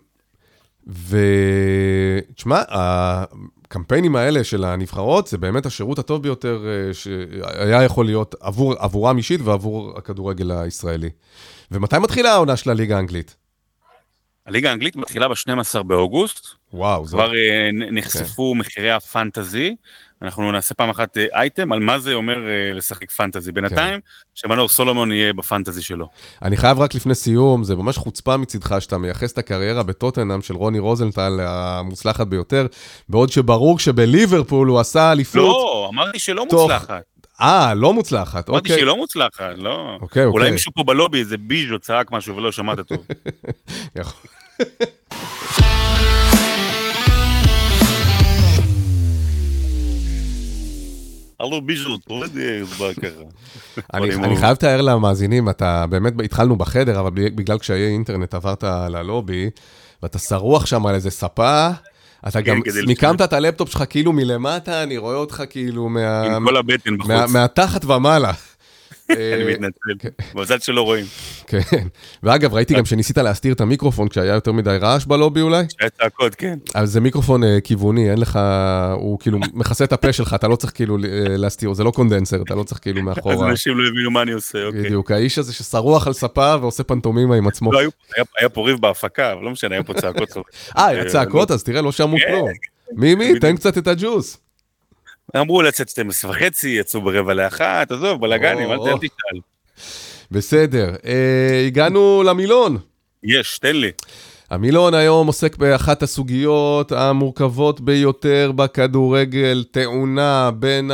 [0.86, 8.74] ותשמע, הקמפיינים האלה של הנבחרות, זה באמת השירות הטוב ביותר אה, שהיה יכול להיות עבור,
[8.78, 11.10] עבורם אישית ועבור הכדורגל הישראלי.
[11.70, 13.36] ומתי מתחילה העונה של הליגה האנגלית?
[14.46, 16.46] הליגה האנגלית מתחילה ב-12 באוגוסט.
[16.72, 17.16] וואו, זה...
[17.16, 18.58] כבר אה, נחשפו okay.
[18.58, 19.76] מחירי הפנטזי.
[20.22, 22.36] אנחנו נעשה פעם אחת אייטם על מה זה אומר
[22.74, 23.52] לשחק פנטזי.
[23.52, 24.06] בינתיים, כן.
[24.34, 26.08] שמנור סולומון יהיה בפנטזי שלו.
[26.42, 30.54] אני חייב רק לפני סיום, זה ממש חוצפה מצדך שאתה מייחס את הקריירה בטוטנאם של
[30.54, 32.66] רוני רוזנטל המוצלחת ביותר,
[33.08, 35.42] בעוד שברור שבליברפול הוא עשה אליפות.
[35.42, 36.60] לא, אמרתי שלא תוך...
[36.60, 37.02] מוצלחת.
[37.40, 38.52] אה, לא מוצלחת, אוקיי.
[38.52, 39.70] אמרתי שהיא לא מוצלחת, לא.
[40.00, 40.24] אוקיי, אוקיי.
[40.24, 43.06] אולי מישהו פה בלובי, איזה ביז'ו צעק משהו ולא שמעת טוב.
[44.00, 44.30] יכול.
[51.40, 52.32] הלו ביז'ו, תוריד
[52.78, 53.22] מה ככה.
[53.94, 59.50] אני חייב לתאר למאזינים, אתה באמת, התחלנו בחדר, אבל בגלל קשיי אינטרנט עברת ללובי,
[60.02, 61.68] ואתה שרוח שם על איזה ספה.
[62.28, 66.22] אתה כן, גם מיקמת את הלפטופ שלך כאילו מלמטה, אני רואה אותך כאילו מה...
[66.22, 67.10] עם כל הבטן בחוץ.
[67.10, 68.32] מה- מהתחת ומעלה.
[69.10, 70.08] אני אה, מתנצל.
[70.34, 71.04] מזל שלא רואים.
[71.46, 71.60] כן.
[72.22, 75.64] ואגב, ראיתי גם שניסית להסתיר את המיקרופון כשהיה יותר מדי רעש בלובי אולי.
[75.78, 76.58] שהיה צעקות, כן.
[76.74, 78.38] אז זה מיקרופון אה, כיווני, אין לך,
[78.94, 81.00] הוא כאילו מכסה את הפה שלך, אתה לא צריך כאילו אה,
[81.36, 83.50] להסתיר, זה לא קונדנסר, אתה לא צריך כאילו אז מאחורה.
[83.50, 84.82] אנשים לא הבינו מה אני עושה, אוקיי.
[84.82, 87.72] בדיוק, האיש הזה ששרוח על ספה ועושה פנטומימה עם עצמו.
[87.72, 87.80] לא,
[88.38, 90.28] היה- פה ריב בהפקה, אבל לא משנה, היה פה צעקות.
[90.78, 92.24] אה, היה צעקות, אז תראה, לא שמעו כן.
[92.30, 92.48] כלום.
[92.92, 93.38] מי, מי?
[93.40, 94.38] תן קצת את הג'וס.
[95.36, 99.40] אמרו לצאת 12 וחצי, יצאו ברבע לאחת, עזוב, בלאגנים, אל תשאל.
[100.30, 102.78] בסדר, אה, הגענו למילון.
[103.22, 103.90] יש, תן לי.
[104.50, 110.90] המילון היום עוסק באחת הסוגיות המורכבות ביותר בכדורגל, תאונה בין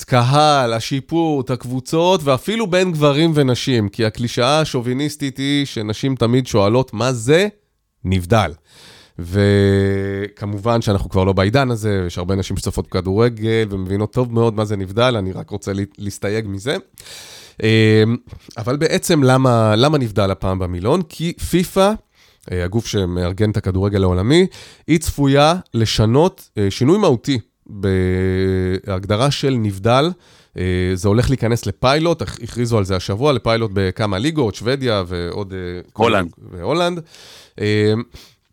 [0.00, 7.12] הקהל, השיפוט, הקבוצות, ואפילו בין גברים ונשים, כי הקלישאה השוביניסטית היא שנשים תמיד שואלות מה
[7.12, 7.48] זה
[8.04, 8.52] נבדל.
[9.18, 14.64] וכמובן שאנחנו כבר לא בעידן הזה, יש הרבה נשים שצופות בכדורגל ומבינות טוב מאוד מה
[14.64, 16.76] זה נבדל, אני רק רוצה לה- להסתייג מזה.
[17.62, 17.66] אמ,
[18.56, 21.02] אבל בעצם למה, למה נבדל הפעם במילון?
[21.08, 21.92] כי פיפ"א,
[22.52, 24.46] אה, הגוף שמארגן את הכדורגל העולמי,
[24.86, 30.10] היא צפויה לשנות אה, שינוי מהותי בהגדרה של נבדל.
[30.58, 30.62] אה,
[30.94, 35.54] זה הולך להיכנס לפיילוט, הכ- הכריזו על זה השבוע, לפיילוט בכמה ליגות, שוודיה ועוד...
[35.92, 36.30] הולנד.
[36.52, 37.00] והולנד.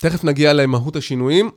[0.05, 1.51] תכף נגיע למהות השינויים,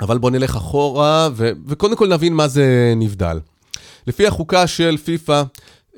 [0.00, 3.40] אבל בואו נלך אחורה, ו- וקודם כל נבין מה זה נבדל.
[4.06, 5.42] לפי החוקה של פיפ"א,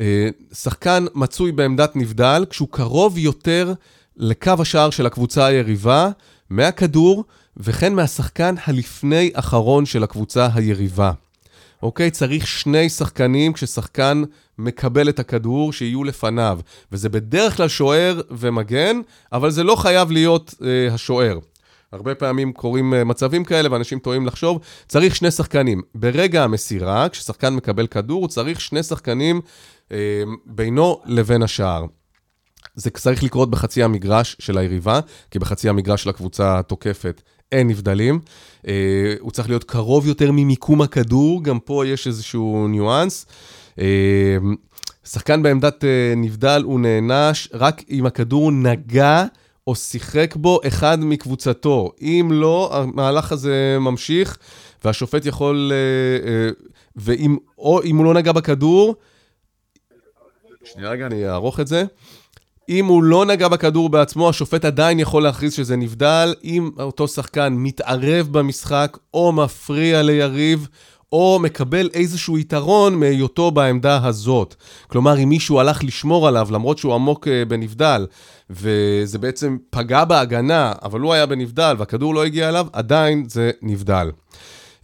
[0.00, 3.72] אה, שחקן מצוי בעמדת נבדל כשהוא קרוב יותר
[4.16, 6.08] לקו השער של הקבוצה היריבה,
[6.50, 7.24] מהכדור,
[7.56, 11.12] וכן מהשחקן הלפני אחרון של הקבוצה היריבה.
[11.82, 12.10] אוקיי?
[12.10, 14.22] צריך שני שחקנים כששחקן
[14.58, 16.58] מקבל את הכדור שיהיו לפניו.
[16.92, 19.00] וזה בדרך כלל שוער ומגן,
[19.32, 21.38] אבל זה לא חייב להיות אה, השוער.
[21.94, 25.82] הרבה פעמים קורים אה, מצבים כאלה ואנשים טועים לחשוב, צריך שני שחקנים.
[25.94, 29.40] ברגע המסירה, כששחקן מקבל כדור, הוא צריך שני שחקנים
[29.92, 31.86] אה, בינו לבין השער.
[32.74, 38.20] זה צריך לקרות בחצי המגרש של היריבה, כי בחצי המגרש של הקבוצה התוקפת אין נבדלים.
[38.68, 43.26] אה, הוא צריך להיות קרוב יותר ממיקום הכדור, גם פה יש איזשהו ניואנס.
[43.78, 44.36] אה,
[45.04, 49.24] שחקן בעמדת אה, נבדל הוא נענש רק אם הכדור נגע
[49.66, 51.92] או שיחק בו אחד מקבוצתו.
[52.00, 54.38] אם לא, המהלך הזה ממשיך,
[54.84, 56.50] והשופט יכול, אה, אה,
[56.96, 58.94] ואם, או הוא לא נגע בכדור,
[60.64, 61.84] שנייה רגע, אני אערוך את זה.
[62.68, 67.54] אם הוא לא נגע בכדור בעצמו, השופט עדיין יכול להכריז שזה נבדל, אם אותו שחקן
[67.56, 70.68] מתערב במשחק, או מפריע ליריב,
[71.14, 74.54] או מקבל איזשהו יתרון מהיותו בעמדה הזאת.
[74.86, 78.06] כלומר, אם מישהו הלך לשמור עליו, למרות שהוא עמוק אה, בנבדל,
[78.50, 84.10] וזה בעצם פגע בהגנה, אבל הוא היה בנבדל והכדור לא הגיע אליו, עדיין זה נבדל.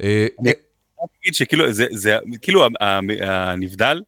[0.03, 2.67] אה, אני רק אגיד שכאילו, זה, זה, כאילו
[3.21, 4.03] הנבדל,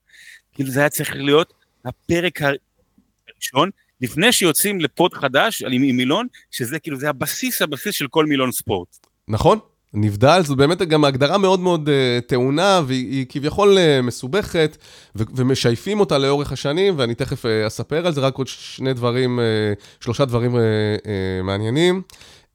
[0.52, 1.52] כאילו זה היה צריך להיות
[1.84, 8.26] הפרק הראשון, לפני שיוצאים לפוד חדש עם מילון, שזה כאילו, זה הבסיס, הבסיס של כל
[8.26, 9.06] מילון ספורט.
[9.28, 9.58] נכון,
[9.94, 14.76] נבדל, זו באמת גם הגדרה מאוד מאוד uh, טעונה, והיא היא כביכול uh, מסובכת,
[15.16, 19.38] ו- ומשייפים אותה לאורך השנים, ואני תכף uh, אספר על זה, רק עוד שני דברים,
[19.38, 20.58] uh, שלושה דברים uh,
[21.02, 21.06] uh,
[21.44, 22.02] מעניינים.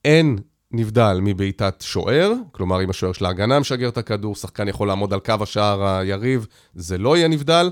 [0.05, 0.37] אין
[0.71, 5.19] נבדל מבעיטת שוער, כלומר, אם השוער של ההגנה משגר את הכדור, שחקן יכול לעמוד על
[5.19, 7.69] קו השער היריב, זה לא יהיה נבדל.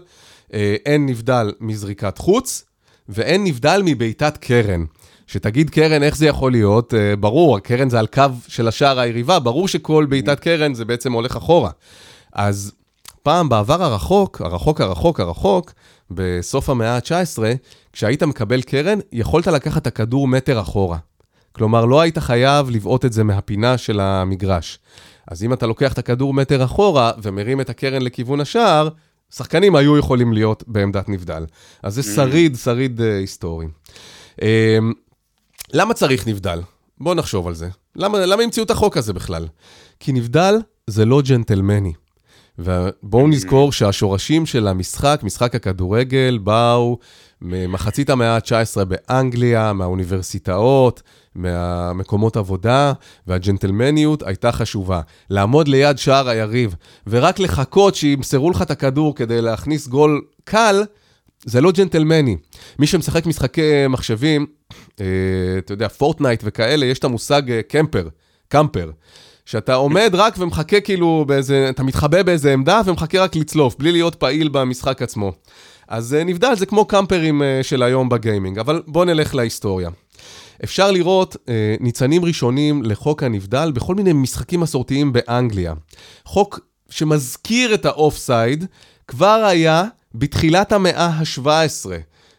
[0.86, 2.66] אין נבדל מזריקת חוץ,
[3.10, 4.86] ואין נבדל מבעיטת קרן.
[5.28, 6.94] שתגיד קרן, איך זה יכול להיות?
[6.94, 11.14] Uh, ברור, הקרן זה על קו של השער היריבה, ברור שכל בעיטת קרן זה בעצם
[11.14, 11.70] הולך אחורה.
[12.34, 12.72] אז
[13.24, 15.74] פעם בעבר הרחוק, הרחוק, הרחוק, הרחוק,
[16.12, 17.40] בסוף המאה ה-19,
[17.94, 20.98] כשהיית מקבל קרן, יכולת לקחת את הכדור מטר אחורה.
[21.52, 24.80] כלומר, לא היית חייב לבעוט את זה מהפינה של המגרש.
[25.28, 28.90] אז אם אתה לוקח את הכדור מטר אחורה ומרים את הקרן לכיוון השער,
[29.36, 31.46] שחקנים היו יכולים להיות בעמדת נבדל.
[31.84, 33.68] אז זה שריד, שריד uh, היסטורי.
[34.36, 34.44] Um,
[35.78, 36.62] למה צריך נבדל?
[36.98, 37.70] בואו נחשוב על זה.
[37.96, 39.48] למה, למה המציאו את החוק הזה בכלל?
[40.00, 40.56] כי נבדל
[40.88, 41.94] זה לא ג'נטלמני.
[42.60, 46.98] ובואו נזכור שהשורשים של המשחק, משחק הכדורגל, באו
[47.42, 51.02] ממחצית המאה ה-19 באנגליה, מהאוניברסיטאות,
[51.36, 52.94] מהמקומות עבודה,
[53.28, 55.02] והג'נטלמניות הייתה חשובה.
[55.30, 56.76] לעמוד ליד שער היריב,
[57.08, 60.84] ורק לחכות שימסרו לך את הכדור כדי להכניס גול קל,
[61.46, 62.38] זה לא ג'נטלמני.
[62.80, 64.46] מי שמשחק משחקי מחשבים,
[65.02, 65.06] אה,
[65.58, 68.08] אתה יודע, פורטנייט וכאלה, יש את המושג אה, קמפר,
[68.48, 68.92] camper.
[69.46, 74.16] שאתה עומד רק ומחכה כאילו באיזה, אתה מתחבא באיזה עמדה ומחכה רק לצלוף, בלי להיות
[74.16, 75.32] פעיל במשחק עצמו.
[75.88, 79.90] אז אה, נבדל זה כמו camper ים אה, של היום בגיימינג, אבל בוא נלך להיסטוריה.
[80.64, 85.74] אפשר לראות אה, ניצנים ראשונים לחוק הנבדל בכל מיני משחקים מסורתיים באנגליה.
[86.26, 88.66] חוק שמזכיר את ה-offside
[89.08, 89.84] כבר היה
[90.18, 91.46] בתחילת המאה ה-17.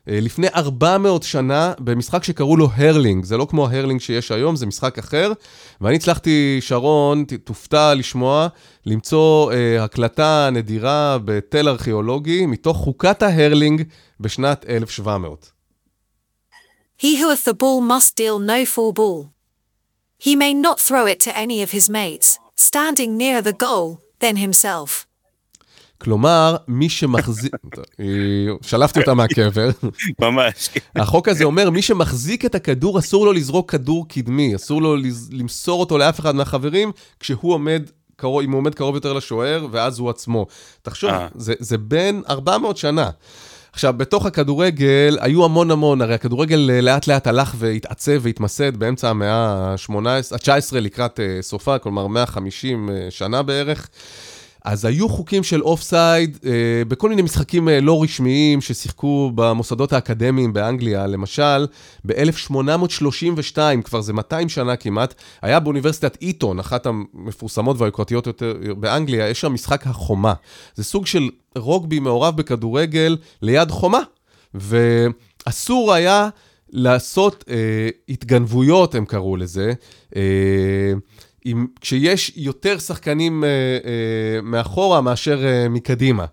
[0.08, 4.66] אה, לפני 400 שנה במשחק שקראו לו hurling, זה לא כמו ה-hurling שיש היום, זה
[4.66, 5.32] משחק אחר.
[5.80, 8.48] ואני הצלחתי, שרון, תופתע לשמוע,
[8.86, 13.82] למצוא uh, הקלטה נדירה בתל ארכיאולוגי מתוך חוקת ההרלינג
[14.20, 15.52] בשנת 1700.
[16.98, 19.30] He who hath the ball must deal no full ball.
[20.18, 24.36] He may not throw it to any of his mates, standing near the goal, than
[24.36, 25.05] himself.
[25.98, 27.52] כלומר, מי שמחזיק...
[28.68, 29.70] שלפתי אותה מהקבר.
[30.20, 30.70] ממש.
[30.96, 34.96] החוק הזה אומר, מי שמחזיק את הכדור, אסור לו לזרוק כדור קדמי, אסור לו
[35.30, 37.82] למסור אותו לאף אחד מהחברים, כשהוא עומד
[38.16, 40.46] קרוב, אם הוא עומד קרוב יותר לשוער, מאשר הוא עצמו.
[40.82, 41.28] תחשוב, אה.
[41.34, 43.10] זה, זה בין 400 שנה.
[43.72, 49.10] עכשיו, בתוך הכדורגל היו המון המון, הרי הכדורגל אה, לאט לאט הלך והתעצב והתמסד באמצע
[49.10, 53.88] המאה ה-19 לקראת סופה, כלומר 150 uh, שנה בערך.
[54.66, 56.50] אז היו חוקים של offside אה,
[56.88, 61.06] בכל מיני משחקים אה, לא רשמיים ששיחקו במוסדות האקדמיים באנגליה.
[61.06, 61.66] למשל,
[62.06, 69.40] ב-1832, כבר זה 200 שנה כמעט, היה באוניברסיטת איטון, אחת המפורסמות והיוקרתיות יותר באנגליה, יש
[69.40, 70.34] שם משחק החומה.
[70.74, 74.00] זה סוג של רוגבי מעורב בכדורגל ליד חומה.
[74.54, 76.28] ואסור היה
[76.70, 79.72] לעשות אה, התגנבויות, הם קראו לזה.
[80.16, 80.92] אה,
[81.48, 86.24] עם, כשיש יותר שחקנים אה, אה, מאחורה מאשר אה, מקדימה.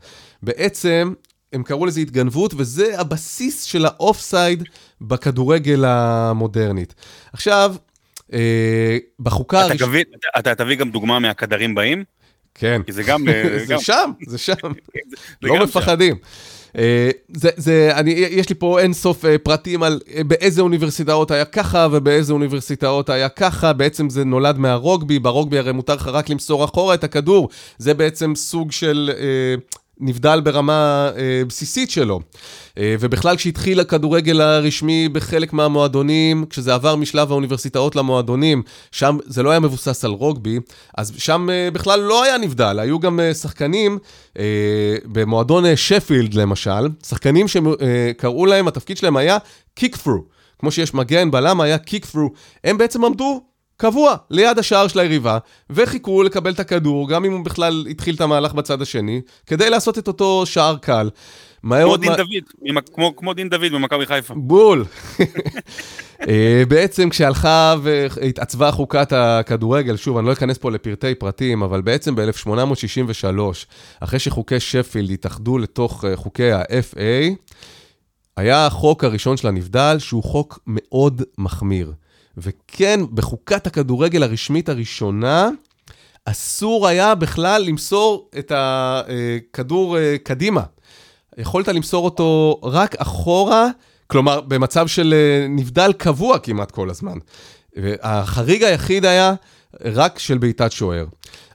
[0.43, 1.13] בעצם,
[1.54, 4.63] הם קראו לזה התגנבות, וזה הבסיס של ה-offside
[5.02, 6.95] בכדורגל המודרנית.
[7.34, 7.76] עכשיו,
[8.34, 9.60] אה, בחוקה...
[9.60, 9.82] אתה, הראש...
[9.82, 12.04] גבי, אתה, אתה תביא גם דוגמה מהקדרים באים?
[12.56, 12.82] כן.
[12.86, 13.26] כי זה גם...
[13.67, 13.80] זה גם...
[13.80, 14.54] שם, זה שם.
[15.41, 16.15] לא מפחדים.
[16.15, 16.62] שם.
[16.78, 21.32] אה, זה, זה, אני, יש לי פה אין סוף אה, פרטים על אה, באיזה אוניברסיטאות
[21.32, 26.30] היה ככה ובאיזה אוניברסיטאות היה ככה, בעצם זה נולד מהרוגבי, ברוגבי הרי מותר לך רק
[26.30, 29.12] למסור אחורה את הכדור, זה בעצם סוג של...
[29.99, 32.19] נבדל ברמה אה, בסיסית שלו.
[32.77, 39.49] אה, ובכלל כשהתחיל הכדורגל הרשמי בחלק מהמועדונים, כשזה עבר משלב האוניברסיטאות למועדונים, שם זה לא
[39.51, 40.60] היה מבוסס על רוגבי,
[40.97, 43.97] אז שם אה, בכלל לא היה נבדל, היו גם אה, שחקנים
[44.39, 49.38] אה, במועדון אה, שפילד למשל, שחקנים שקראו אה, להם, התפקיד שלהם היה
[49.75, 50.23] קיק פרו.
[50.60, 52.29] כמו שיש מגן, בלם, היה קיק פרו.
[52.63, 53.43] הם בעצם עמדו
[53.84, 55.38] קבוע, ליד השער של היריבה,
[55.69, 59.98] וחיכו לקבל את הכדור, גם אם הוא בכלל התחיל את המהלך בצד השני, כדי לעשות
[59.98, 61.10] את אותו שער קל.
[61.62, 62.17] כמו דין מה...
[62.17, 64.34] דוד, כמו, כמו דין דוד במכבי חיפה.
[64.38, 64.86] בול.
[66.30, 72.15] אה, בעצם כשהלכה והתעצבה חוקת הכדורגל, שוב, אני לא אכנס פה לפרטי פרטים, אבל בעצם
[72.15, 73.39] ב-1863,
[74.00, 77.36] אחרי שחוקי שפילד התאחדו לתוך אה, חוקי ה-FA,
[78.38, 81.93] היה החוק הראשון של הנבדל, שהוא חוק מאוד מחמיר.
[82.38, 85.50] וכן, בחוקת הכדורגל הרשמית הראשונה,
[86.26, 90.63] אסור היה בכלל למסור את הכדור אה, קדימה.
[91.38, 93.67] יכולת למסור אותו רק אחורה,
[94.08, 97.17] כלומר, במצב של אה, נבדל קבוע כמעט כל הזמן.
[98.02, 99.34] החריג היחיד היה
[99.86, 101.06] רק של בעיטת שוער.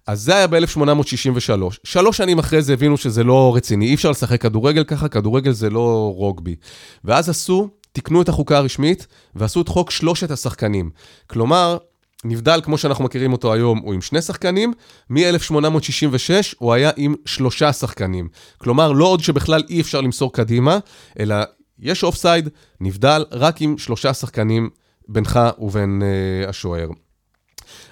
[0.06, 1.62] אז זה היה ב-1863.
[1.84, 5.70] שלוש שנים אחרי זה הבינו שזה לא רציני, אי אפשר לשחק כדורגל ככה, כדורגל זה
[5.70, 6.56] לא רוגבי.
[7.04, 10.90] ואז עשו תיקנו את החוקה הרשמית ועשו את חוק שלושת השחקנים.
[11.26, 11.76] כלומר,
[12.24, 14.72] נבדל, כמו שאנחנו מכירים אותו היום, הוא עם שני שחקנים,
[15.10, 18.28] מ-1866 הוא היה עם שלושה שחקנים.
[18.58, 20.78] כלומר, לא עוד שבכלל אי אפשר למסור קדימה,
[21.18, 21.36] אלא
[21.78, 22.48] יש offside,
[22.80, 24.70] נבדל רק עם שלושה שחקנים
[25.08, 26.88] בינך ובין uh, השוער.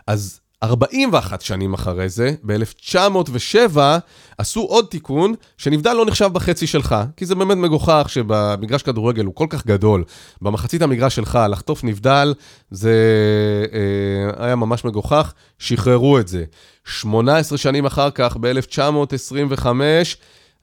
[0.06, 3.78] אז 41 שנים אחרי זה, ב-1907,
[4.38, 9.34] עשו עוד תיקון, שנבדל לא נחשב בחצי שלך, כי זה באמת מגוחך שבמגרש כדורגל הוא
[9.34, 10.04] כל כך גדול,
[10.42, 12.34] במחצית המגרש שלך לחטוף נבדל,
[12.70, 12.94] זה
[13.72, 16.44] אה, היה ממש מגוחך, שחררו את זה.
[16.84, 19.66] 18 שנים אחר כך, ב-1925,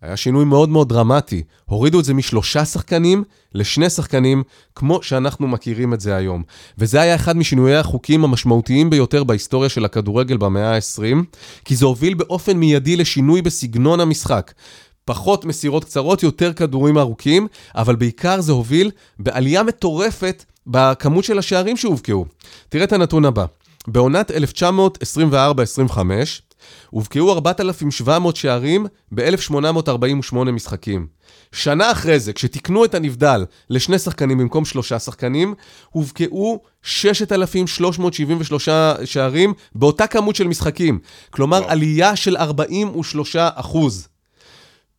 [0.04, 1.44] היה שינוי מאוד מאוד דרמטי.
[1.66, 3.24] הורידו את זה משלושה שחקנים
[3.54, 4.44] לשני שחקנים,
[4.76, 6.44] כמו שאנחנו מכירים את זה היום.
[6.78, 11.18] וזה היה אחד משינויי החוקים המשמעותיים ביותר בהיסטוריה של הכדורגל במאה ה-20,
[11.66, 14.54] כי זה הוביל באופן מיידי לשינוי בסגנון המשחק.
[15.06, 21.78] פחות מסירות קצרות, יותר כדורים ארוכים, אבל בעיקר זה הוביל בעלייה מטורפת בכמות של השערים
[21.78, 22.26] שהובקעו.
[22.70, 23.46] תראה את הנתון הבא.
[23.88, 24.34] בעונת 1924-25,
[26.94, 31.08] הובקעו 4,700 שערים ב-1848 משחקים.
[31.52, 35.54] שנה אחרי זה, כשתיקנו את הנבדל לשני שחקנים במקום שלושה שחקנים,
[35.90, 38.70] הובקעו 6,373
[39.06, 41.00] שערים באותה כמות של משחקים.
[41.30, 41.70] כלומר, וואו.
[41.70, 44.08] עלייה של 43 אחוז.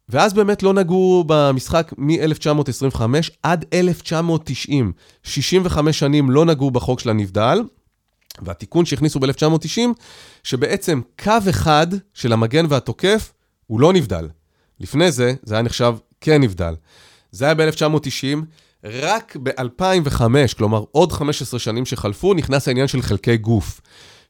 [0.08, 3.00] ואז באמת לא נגעו במשחק מ-1925
[3.42, 4.92] עד 1990.
[5.22, 7.62] 65 שנים לא נגעו בחוק של הנבדל,
[8.42, 9.80] והתיקון שהכניסו ב-1990,
[10.42, 13.32] שבעצם קו אחד של המגן והתוקף
[13.66, 14.28] הוא לא נבדל.
[14.80, 16.74] לפני זה, זה היה נחשב כן נבדל.
[17.30, 18.38] זה היה ב-1990,
[18.84, 20.22] רק ב-2005,
[20.56, 23.80] כלומר עוד 15 שנים שחלפו, נכנס העניין של חלקי גוף.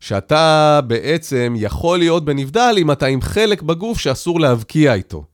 [0.00, 5.24] שאתה בעצם יכול להיות בנבדל אם אתה עם חלק בגוף שאסור להבקיע איתו.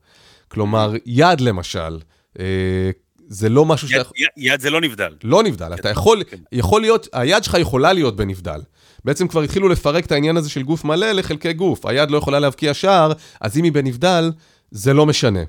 [0.47, 1.99] כלומר, יד למשל,
[2.39, 2.91] אה,
[3.31, 4.09] זה לא משהו שאתה...
[4.17, 5.13] יד, יד זה לא נבדל.
[5.23, 6.37] לא נבדל, אתה יכול, כן.
[6.51, 8.61] יכול להיות, היד שלך יכולה להיות בנבדל.
[9.05, 11.85] בעצם כבר התחילו לפרק את העניין הזה של גוף מלא לחלקי גוף.
[11.85, 13.11] היד לא יכולה להבקיע שער,
[13.41, 14.31] אז אם היא בנבדל,
[14.71, 15.39] זה לא משנה.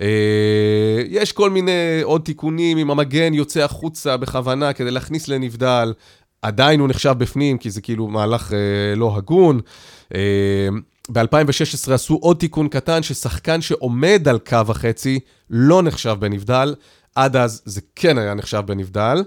[0.00, 5.92] אה, יש כל מיני עוד תיקונים, אם המגן יוצא החוצה בכוונה כדי להכניס לנבדל,
[6.42, 9.60] עדיין הוא נחשב בפנים, כי זה כאילו מהלך אה, לא הגון.
[10.14, 10.68] אה,
[11.10, 15.20] ב-2016 עשו עוד תיקון קטן, ששחקן שעומד על קו החצי
[15.50, 16.74] לא נחשב בנבדל,
[17.14, 19.24] עד אז זה כן היה נחשב בנבדל.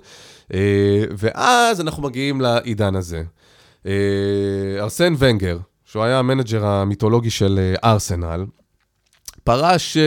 [0.53, 3.23] אה, ואז אנחנו מגיעים לעידן הזה.
[3.85, 3.91] אה,
[4.79, 8.45] ארסן ונגר, שהוא היה ה-manager המיתולוגי של אה, ארסנל,
[9.43, 9.97] פרש,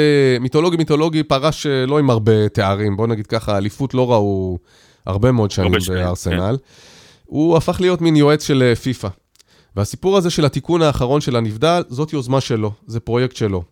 [0.41, 4.59] מיתולוגי מיתולוגי, פרש לא עם הרבה תארים, בוא נגיד ככה, אליפות לא ראו
[5.07, 6.59] הרבה מאוד שנים בארסנל.
[7.25, 9.09] הוא הפך להיות מין יועץ של פיפא.
[9.77, 13.63] והסיפור הזה של התיקון האחרון של הנבדל, זאת יוזמה שלו, זה פרויקט שלו.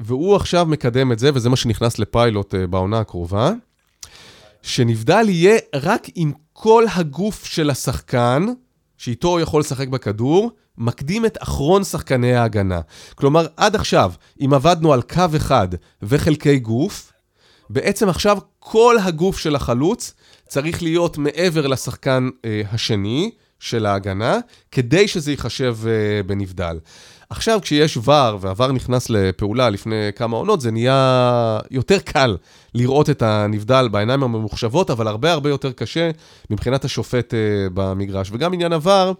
[0.00, 3.52] והוא עכשיו מקדם את זה, וזה מה שנכנס לפיילוט בעונה הקרובה,
[4.62, 8.46] שנבדל יהיה רק עם כל הגוף של השחקן,
[8.98, 12.80] שאיתו הוא יכול לשחק בכדור, מקדים את אחרון שחקני ההגנה.
[13.14, 14.12] כלומר, עד עכשיו,
[14.44, 15.68] אם עבדנו על קו אחד
[16.02, 17.12] וחלקי גוף,
[17.70, 20.14] בעצם עכשיו כל הגוף של החלוץ
[20.48, 23.30] צריך להיות מעבר לשחקן אה, השני
[23.60, 24.38] של ההגנה,
[24.72, 26.78] כדי שזה ייחשב אה, בנבדל.
[27.30, 32.36] עכשיו, כשיש ור, והוור נכנס לפעולה לפני כמה עונות, זה נהיה יותר קל
[32.74, 36.10] לראות את הנבדל בעיניים הממוחשבות, אבל הרבה הרבה יותר קשה
[36.50, 37.38] מבחינת השופט אה,
[37.74, 38.30] במגרש.
[38.32, 39.14] וגם עניין הוור,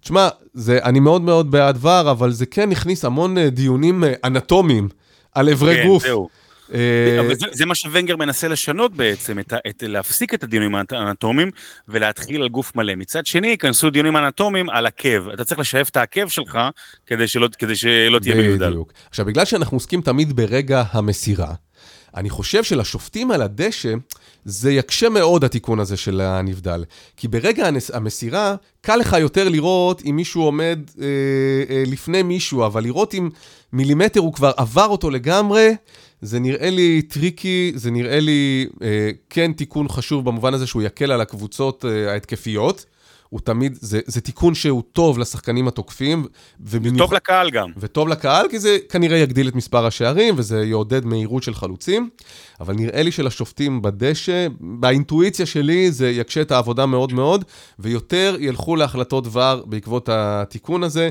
[0.00, 0.28] תשמע,
[0.68, 4.88] אני מאוד מאוד בעד ור, אבל זה כן הכניס המון אה, דיונים אה, אנטומיים
[5.34, 6.02] על אברי כן, גוף.
[6.02, 6.28] זהו.
[6.74, 11.50] אה, אבל זה, זה מה שוונגר מנסה לשנות בעצם, את, את, להפסיק את הדיונים האנטומיים
[11.88, 12.94] ולהתחיל על גוף מלא.
[12.94, 15.28] מצד שני, ייכנסו דיונים אנטומיים על עקב.
[15.28, 16.58] אתה צריך לשאף את העקב שלך
[17.06, 18.68] כדי שלא, כדי שלא תהיה מיודל.
[18.68, 18.92] בדיוק.
[19.10, 21.54] עכשיו, בגלל שאנחנו עוסקים תמיד ברגע המסירה,
[22.16, 23.94] אני חושב שלשופטים על הדשא,
[24.44, 26.84] זה יקשה מאוד התיקון הזה של הנבדל.
[27.16, 31.06] כי ברגע המסירה, קל לך יותר לראות אם מישהו עומד אה,
[31.70, 33.30] אה, לפני מישהו, אבל לראות אם
[33.72, 35.70] מילימטר הוא כבר עבר אותו לגמרי,
[36.22, 41.12] זה נראה לי tricky, זה נראה לי אה, כן תיקון חשוב במובן הזה שהוא יקל
[41.12, 42.84] על הקבוצות אה, ההתקפיות.
[43.28, 46.26] הוא תמיד, זה, זה תיקון שהוא טוב לשחקנים התוקפים.
[46.60, 46.96] ובמיוח...
[46.96, 47.70] וטוב לקהל גם.
[47.76, 52.08] וטוב לקהל, כי זה כנראה יגדיל את מספר השערים, וזה יעודד מהירות של חלוצים.
[52.60, 57.44] אבל נראה לי שלשופטים בדשא, באינטואיציה שלי זה יקשה את העבודה מאוד מאוד,
[57.78, 61.10] ויותר ילכו להחלטות ור בעקבות התיקון הזה.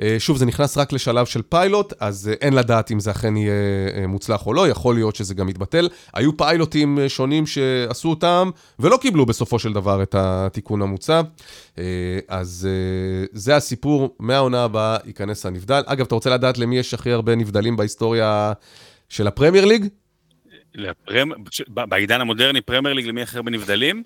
[0.00, 3.36] אה, שוב, זה נכנס רק לשלב של פיילוט, אז אה, אין לדעת אם זה אכן
[3.36, 3.52] יהיה
[3.96, 5.88] אה, מוצלח או לא, יכול להיות שזה גם יתבטל.
[6.14, 11.20] היו פיילוטים שונים שעשו אותם, ולא קיבלו בסופו של דבר את התיקון המוצע.
[12.28, 12.68] אז
[13.32, 15.82] זה הסיפור, מהעונה הבאה ייכנס הנבדל.
[15.86, 18.52] אגב, אתה רוצה לדעת למי יש הכי הרבה נבדלים בהיסטוריה
[19.08, 19.86] של הפרמייר ליג?
[21.68, 24.02] בעידן המודרני, פרמייר ליג, למי הכי הרבה נבדלים?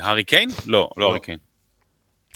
[0.00, 0.50] הארי קיין?
[0.66, 1.38] לא, לא הארי קיין.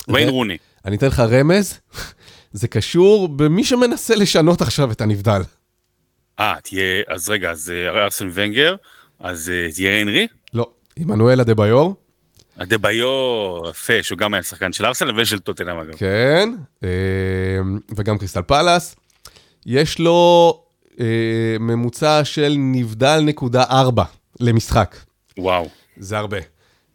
[0.09, 0.57] ויין רוני.
[0.85, 1.79] אני אתן לך רמז,
[2.53, 5.43] זה קשור במי שמנסה לשנות עכשיו את הנבדל.
[6.41, 8.77] אה, תיירי, אז רגע, אז אה, ארסן ונגר,
[9.21, 10.27] אז אה, תיירי הנרי?
[10.55, 11.95] לא, עמנואל אדבאיור.
[12.59, 15.97] אדבאיור, יפה, שהוא גם היה שחקן של ארסנל ושל טוטנאם אגב.
[15.97, 16.49] כן,
[16.85, 16.89] אה,
[17.97, 18.97] וגם קריסטל פלאס.
[19.67, 20.61] יש לו
[21.61, 24.05] ממוצע של נבדל נקודה ארבע
[24.41, 24.97] למשחק.
[25.39, 25.69] וואו.
[25.97, 26.54] זה הרבה.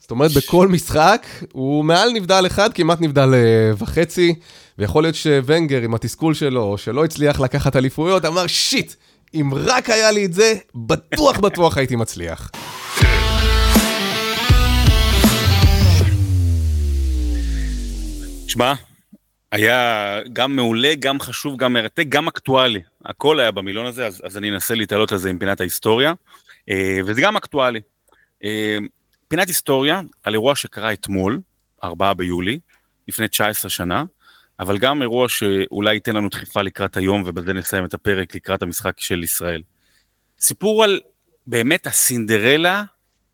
[0.10, 4.36] זאת אומרת, בכל משחק הוא מעל נבדל אחד, כמעט נבדל אה, וחצי,
[4.78, 8.94] ויכול להיות שוונגר עם התסכול שלו, שלא הצליח לקחת אליפויות, אמר שיט,
[9.34, 12.52] אם רק היה לי את זה, בטוח בטוח הייתי מצליח.
[18.48, 18.74] שמע,
[19.52, 22.82] היה גם מעולה, גם חשוב, גם מרתק, גם אקטואלי.
[23.06, 26.14] הכל היה במילון הזה, אז, אז אני אנסה להתעלות על זה עם פינת ההיסטוריה,
[26.70, 27.80] אה, וזה גם אקטואלי.
[29.30, 31.42] אה, פינת היסטוריה על אירוע שקרה אתמול,
[31.84, 32.60] 4 ביולי,
[33.08, 34.04] לפני 19 שנה,
[34.60, 39.00] אבל גם אירוע שאולי ייתן לנו דחיפה לקראת היום, ובזה נסיים את הפרק לקראת המשחק
[39.00, 39.62] של ישראל.
[40.40, 41.00] סיפור על
[41.48, 42.84] באמת הסינדרלה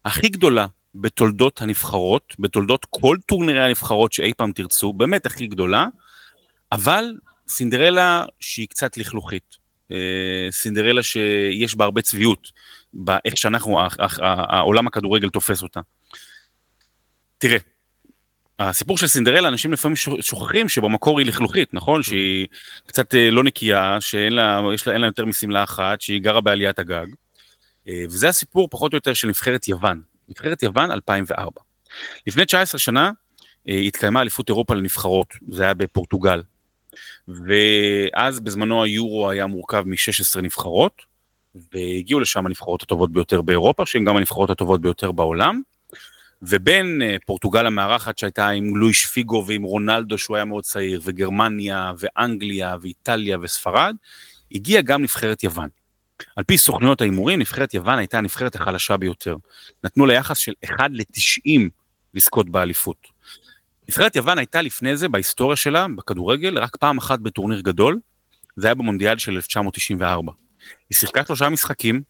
[0.06, 5.88] הכי גדולה בתולדות הנבחרות, בתולדות כל טורנירי הנבחרות שאי פעם תרצו, באמת הכי גדולה,
[6.72, 7.14] אבל
[7.48, 9.66] סינדרלה שהיא קצת לכלוכית.
[10.52, 12.48] סינדרלה שיש בה הרבה צביעות,
[12.96, 13.80] באיך שאנחנו,
[14.50, 15.80] העולם הכדורגל תופס אותה.
[17.38, 17.58] תראה,
[18.60, 22.04] הסיפור של סינדרלה, אנשים לפעמים שוכחים שבמקור היא לכלוכית, נכון?
[22.04, 22.48] שהיא
[22.88, 27.06] קצת לא נקייה, שאין לה, לה, לה יותר משמלה אחת, שהיא גרה בעליית הגג.
[27.90, 30.02] וזה הסיפור פחות או יותר של נבחרת יוון.
[30.30, 31.62] נבחרת יוון 2004.
[32.28, 33.12] לפני 19 שנה
[33.68, 36.42] התקיימה אליפות אירופה לנבחרות, זה היה בפורטוגל.
[37.28, 41.02] ואז בזמנו היורו היה מורכב מ-16 נבחרות,
[41.74, 45.62] והגיעו לשם הנבחרות הטובות ביותר באירופה, שהן גם הנבחרות הטובות ביותר בעולם.
[46.42, 51.92] ובין אה, פורטוגל המארחת שהייתה עם לואיש פיגו ועם רונלדו שהוא היה מאוד צעיר, וגרמניה
[51.98, 53.96] ואנגליה ואיטליה וספרד,
[54.52, 55.70] הגיעה גם נבחרת יוון.
[56.36, 59.36] על פי סוכנויות ההימורים, נבחרת יוון הייתה הנבחרת החלשה ביותר.
[59.84, 61.62] נתנו לה יחס של 1 ל-90
[62.14, 63.08] לזכות באליפות.
[63.90, 68.00] נבחרת יוון הייתה לפני זה, בהיסטוריה שלה, בכדורגל, רק פעם אחת בטורניר גדול,
[68.56, 70.32] זה היה במונדיאל של 1994.
[70.90, 72.02] היא שיחקה שלושה משחקים,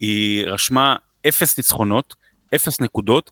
[0.00, 0.96] היא רשמה
[1.28, 2.14] אפס ניצחונות,
[2.54, 3.30] אפס נקודות,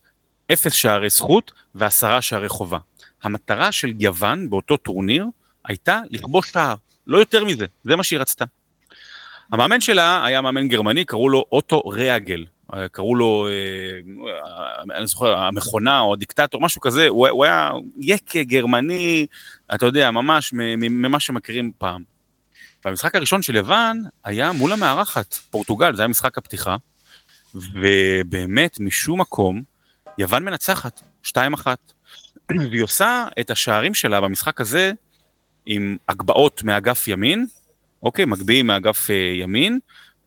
[0.53, 2.79] אפס שערי זכות ועשרה שערי חובה.
[3.23, 5.27] המטרה של יוון באותו טורניר
[5.64, 6.75] הייתה לכבוש שער,
[7.07, 8.45] לא יותר מזה, זה מה שהיא רצתה.
[9.53, 12.45] המאמן שלה היה מאמן גרמני, קראו לו אוטו ריאגל,
[12.93, 19.27] קראו לו, אה, אני זוכר, המכונה או הדיקטטור, משהו כזה, הוא, היה יקה גרמני,
[19.75, 22.10] אתה יודע, ממש ממה שמכירים פעם.
[22.85, 26.76] והמשחק הראשון של יוון היה מול המארחת, פורטוגל, זה היה משחק הפתיחה,
[27.55, 29.62] ובאמת, משום מקום,
[30.18, 31.31] יוון מנצחת, 2-1.
[32.70, 34.93] והיא עושה את השערים שלה במשחק הזה
[35.66, 37.47] עם הגבהות מאגף ימין,
[38.03, 39.78] אוקיי, מגביהים מאגף uh, ימין,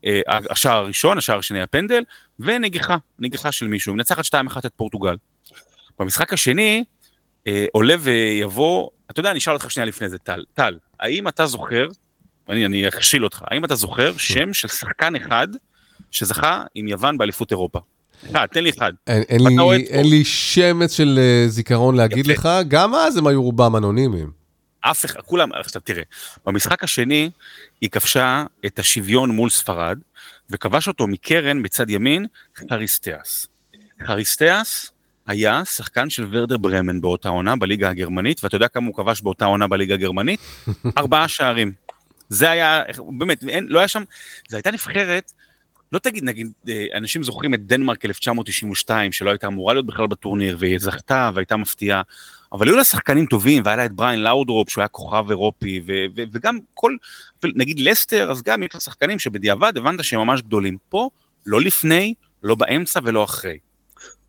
[0.02, 2.04] uh, השער הראשון, השער השני הפנדל,
[2.40, 5.16] ונגיחה, נגיחה של מישהו, מנצחת 2-1 את פורטוגל.
[6.00, 6.84] במשחק השני,
[7.48, 11.46] uh, עולה ויבוא, אתה יודע, אני אשאל אותך שנייה לפני זה, טל, טל, האם אתה
[11.46, 11.88] זוכר,
[12.50, 15.48] אני, אני אכשיל אותך, האם אתה זוכר שם של שחקן אחד
[16.12, 17.80] שזכה עם יוון באליפות אירופה?
[18.32, 18.94] אחד, תן לי אחד.
[19.08, 24.44] אין לי שמץ של זיכרון להגיד לך, גם אז הם היו רובם אנונימיים.
[24.82, 26.04] אף אחד, כולם, עכשיו תראה,
[26.46, 27.30] במשחק השני
[27.82, 30.00] היא כבשה את השוויון מול ספרד,
[30.50, 32.26] וכבש אותו מקרן בצד ימין,
[32.70, 33.48] חריסטיאס.
[34.06, 34.92] חריסטיאס
[35.28, 39.46] היה שחקן של ורדר ברמן באותה עונה בליגה הגרמנית, ואתה יודע כמה הוא כבש באותה
[39.46, 40.40] עונה בליגה הגרמנית?
[40.98, 41.83] ארבעה שערים.
[42.34, 42.84] זה היה,
[43.18, 44.04] באמת, אין, לא היה שם,
[44.50, 45.32] זו הייתה נבחרת,
[45.92, 50.58] לא תגיד, נגיד, אה, אנשים זוכרים את דנמרק 1992, שלא הייתה אמורה להיות בכלל בטורניר,
[50.60, 52.02] והיא זכתה והייתה מפתיעה,
[52.52, 56.06] אבל היו לה שחקנים טובים, והיה לה את בריין לאודרופ, שהוא היה כוכב אירופי, ו-
[56.16, 56.96] ו- וגם כל,
[57.44, 60.78] נגיד לסטר, אז גם יש לה שחקנים שבדיעבד הבנת שהם ממש גדולים.
[60.90, 61.10] פה,
[61.46, 62.14] לא לפני,
[62.44, 63.58] לא באמצע ולא אחרי.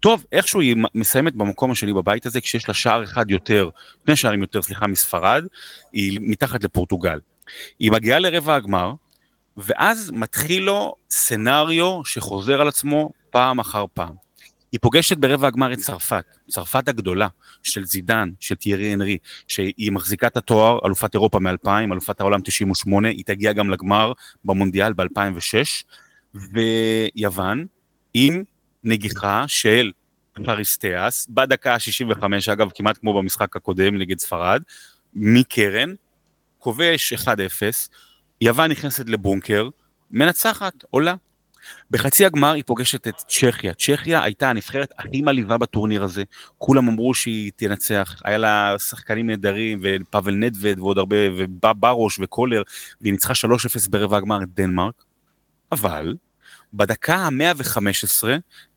[0.00, 3.68] טוב, איכשהו היא מסיימת במקום השני בבית הזה, כשיש לה שער אחד יותר,
[4.06, 5.44] שני שערים יותר, סליחה, מספרד,
[5.92, 7.18] היא מתחת לפורטוגל.
[7.78, 8.92] היא מגיעה לרבע הגמר,
[9.56, 14.14] ואז מתחיל לו סנאריו שחוזר על עצמו פעם אחר פעם.
[14.72, 17.28] היא פוגשת ברבע הגמר את צרפת, צרפת הגדולה,
[17.62, 19.18] של זידן, של טיירי אנרי,
[19.48, 24.12] שהיא מחזיקה את התואר, אלופת אירופה מ-2000, אלופת העולם 98, היא תגיע גם לגמר
[24.44, 25.84] במונדיאל ב-2006,
[26.34, 27.66] ויוון,
[28.14, 28.42] עם
[28.84, 29.92] נגיחה של
[30.44, 34.62] פריסטיאס, בדקה ה-65, אגב, כמעט כמו במשחק הקודם נגד ספרד,
[35.14, 35.94] מקרן,
[36.64, 37.26] כובש 1-0,
[38.40, 39.68] יוון נכנסת לבונקר,
[40.10, 41.14] מנצחת, עולה.
[41.90, 43.74] בחצי הגמר היא פוגשת את צ'כיה.
[43.74, 46.22] צ'כיה הייתה הנבחרת הכי מלאיבה בטורניר הזה.
[46.58, 52.62] כולם אמרו שהיא תנצח, היה לה שחקנים נהדרים, ופאבל נדווד ועוד הרבה, וברוש וקולר,
[53.00, 53.32] והיא ניצחה
[53.86, 55.04] 3-0 ברבע הגמר את דנמרק.
[55.72, 56.14] אבל
[56.74, 58.24] בדקה ה-115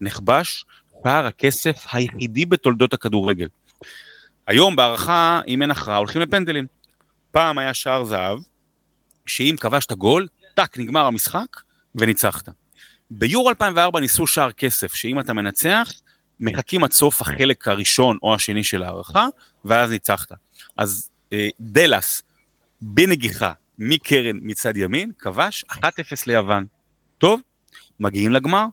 [0.01, 0.65] נכבש
[1.03, 3.47] פער הכסף היחידי בתולדות הכדורגל.
[4.47, 6.76] היום בהערכה, אם אין הכרעה, הולכים לפנדלים.
[7.37, 8.39] פעם היה שער זהב,
[9.25, 11.45] שאם כבשת גול, טאק, נגמר המשחק
[11.95, 12.49] וניצחת.
[13.11, 15.91] ביורו 2004 ניסו שער כסף, שאם אתה מנצח,
[16.39, 19.27] מחכים עד סוף החלק הראשון או השני של ההערכה,
[19.65, 20.31] ואז ניצחת.
[20.77, 22.21] אז אה, דלס,
[22.81, 25.83] בנגיחה, מקרן מצד ימין, כבש 1-0
[26.27, 26.65] ליוון.
[27.17, 27.41] טוב,
[27.99, 28.65] מגיעים לגמר,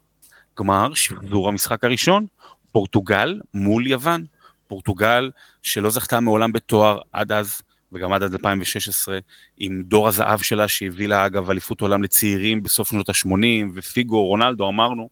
[0.59, 2.27] גמר שחזור המשחק הראשון,
[2.73, 4.25] פורטוגל מול יוון.
[4.67, 5.31] פורטוגל
[5.62, 7.62] שלא זכתה מעולם בתואר עד אז,
[7.95, 9.19] וגם עד 2016,
[9.57, 14.69] עם דור הזהב שלה שהביא לה אגב אליפות עולם לצעירים בסוף שנות ה-80, ופיגו, רונלדו
[14.69, 15.09] אמרנו,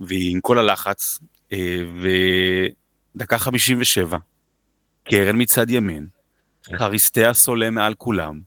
[0.00, 1.18] ועם כל הלחץ,
[1.52, 1.80] אה,
[3.16, 4.18] ודקה 57,
[5.04, 6.06] קרן מצד ימין,
[6.76, 8.40] חריסטיאס עולה מעל כולם,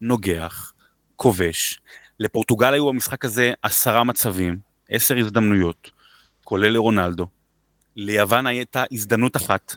[0.00, 0.72] נוגח,
[1.16, 1.80] כובש.
[2.20, 4.58] לפורטוגל היו במשחק הזה עשרה מצבים,
[4.88, 5.90] עשר הזדמנויות,
[6.44, 7.26] כולל לרונלדו.
[7.96, 9.76] ליוון הייתה הזדמנות אחת,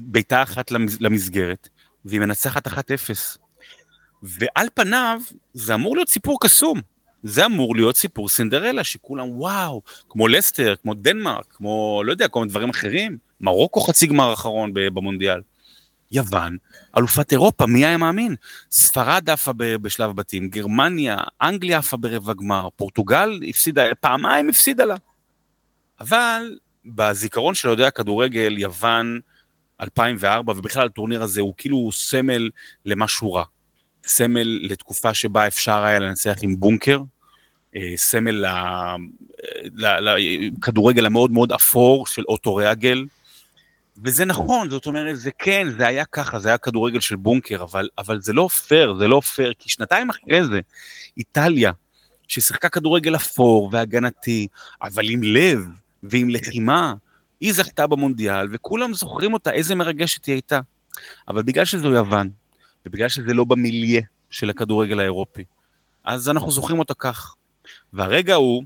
[0.00, 0.70] בעיטה אחת
[1.00, 1.68] למסגרת,
[2.08, 2.70] והיא מנצחת 1-0.
[4.22, 5.20] ועל פניו,
[5.52, 6.80] זה אמור להיות סיפור קסום.
[7.22, 12.40] זה אמור להיות סיפור סינדרלה, שכולם וואו, כמו לסטר, כמו דנמרק, כמו לא יודע, כל
[12.40, 13.18] מיני דברים אחרים.
[13.40, 15.40] מרוקו חצי גמר אחרון במונדיאל.
[16.12, 16.56] יוון,
[16.98, 18.34] אלופת אירופה, מי היה מאמין?
[18.70, 24.96] ספרד עפה בשלב בתים, גרמניה, אנגליה עפה ברבע גמר, פורטוגל הפסידה, פעמיים הפסידה לה.
[26.00, 29.20] אבל בזיכרון של אוהדי הכדורגל, יוון
[29.80, 32.50] 2004, ובכלל הטורניר הזה הוא כאילו סמל
[32.84, 33.44] למשהו רע.
[34.06, 37.00] סמל לתקופה שבה אפשר היה לנצח עם בונקר,
[37.76, 38.44] אה, סמל
[39.74, 43.04] לכדורגל המאוד מאוד אפור של אוטו ריאגל,
[44.04, 47.88] וזה נכון, זאת אומרת, זה כן, זה היה ככה, זה היה כדורגל של בונקר, אבל,
[47.98, 50.60] אבל זה לא פייר, זה לא פייר, כי שנתיים אחרי זה,
[51.16, 51.72] איטליה,
[52.28, 54.46] ששיחקה כדורגל אפור והגנתי,
[54.82, 55.66] אבל עם לב
[56.02, 56.94] ועם לחימה,
[57.40, 60.60] היא זכתה במונדיאל, וכולם זוכרים אותה, איזה מרגשת היא הייתה.
[61.28, 62.30] אבל בגלל שזו יוון,
[62.86, 65.44] ובגלל שזה לא במיליה של הכדורגל האירופי,
[66.04, 67.34] אז אנחנו זוכרים אותה כך.
[67.92, 68.64] והרגע ההוא,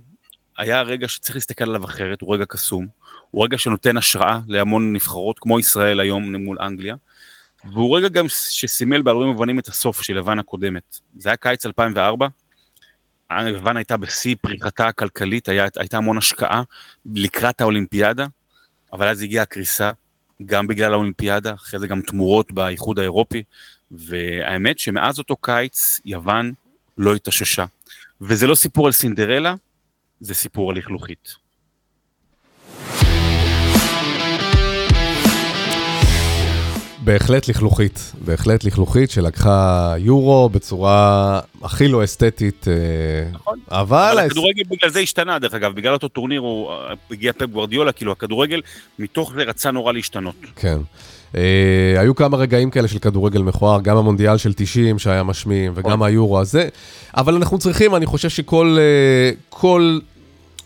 [0.59, 2.87] היה הרגע שצריך להסתכל עליו אחרת, הוא רגע קסום,
[3.31, 6.95] הוא רגע שנותן השראה להמון נבחרות, כמו ישראל היום מול אנגליה,
[7.65, 10.99] והוא רגע גם שסימל בהרבה מובנים את הסוף של יוון הקודמת.
[11.19, 12.27] זה היה קיץ 2004,
[13.41, 16.63] יוון הייתה בשיא פריחתה הכלכלית, היה, הייתה המון השקעה
[17.07, 18.27] לקראת האולימפיאדה,
[18.93, 19.91] אבל אז הגיעה הקריסה,
[20.47, 23.43] גם בגלל האולימפיאדה, אחרי זה גם תמורות באיחוד האירופי,
[23.91, 26.53] והאמת שמאז אותו קיץ יוון
[26.99, 27.65] לא התאוששה.
[28.21, 29.55] וזה לא סיפור על סינדרלה,
[30.21, 31.42] זה סיפור על לכלוכית.
[37.05, 42.75] בהחלט לכלוכית, בהחלט לכלוכית שלקחה יורו בצורה הכי לא אסתטית, אה,
[43.33, 43.59] נכון.
[43.71, 44.11] אבל...
[44.13, 46.71] אבל הכדורגל בגלל זה השתנה דרך אגב, בגלל אותו טורניר הוא
[47.11, 48.61] הגיע פפ גוורדיולה, כאילו הכדורגל
[48.99, 50.35] מתוך זה רצה נורא להשתנות.
[50.57, 50.79] כן.
[51.33, 51.37] Uh,
[51.99, 56.07] היו כמה רגעים כאלה של כדורגל מכוער, גם המונדיאל של 90 שהיה משמים, וגם נכון.
[56.07, 56.69] היורו הזה,
[57.17, 59.99] אבל אנחנו צריכים, אני חושב שכל uh, כל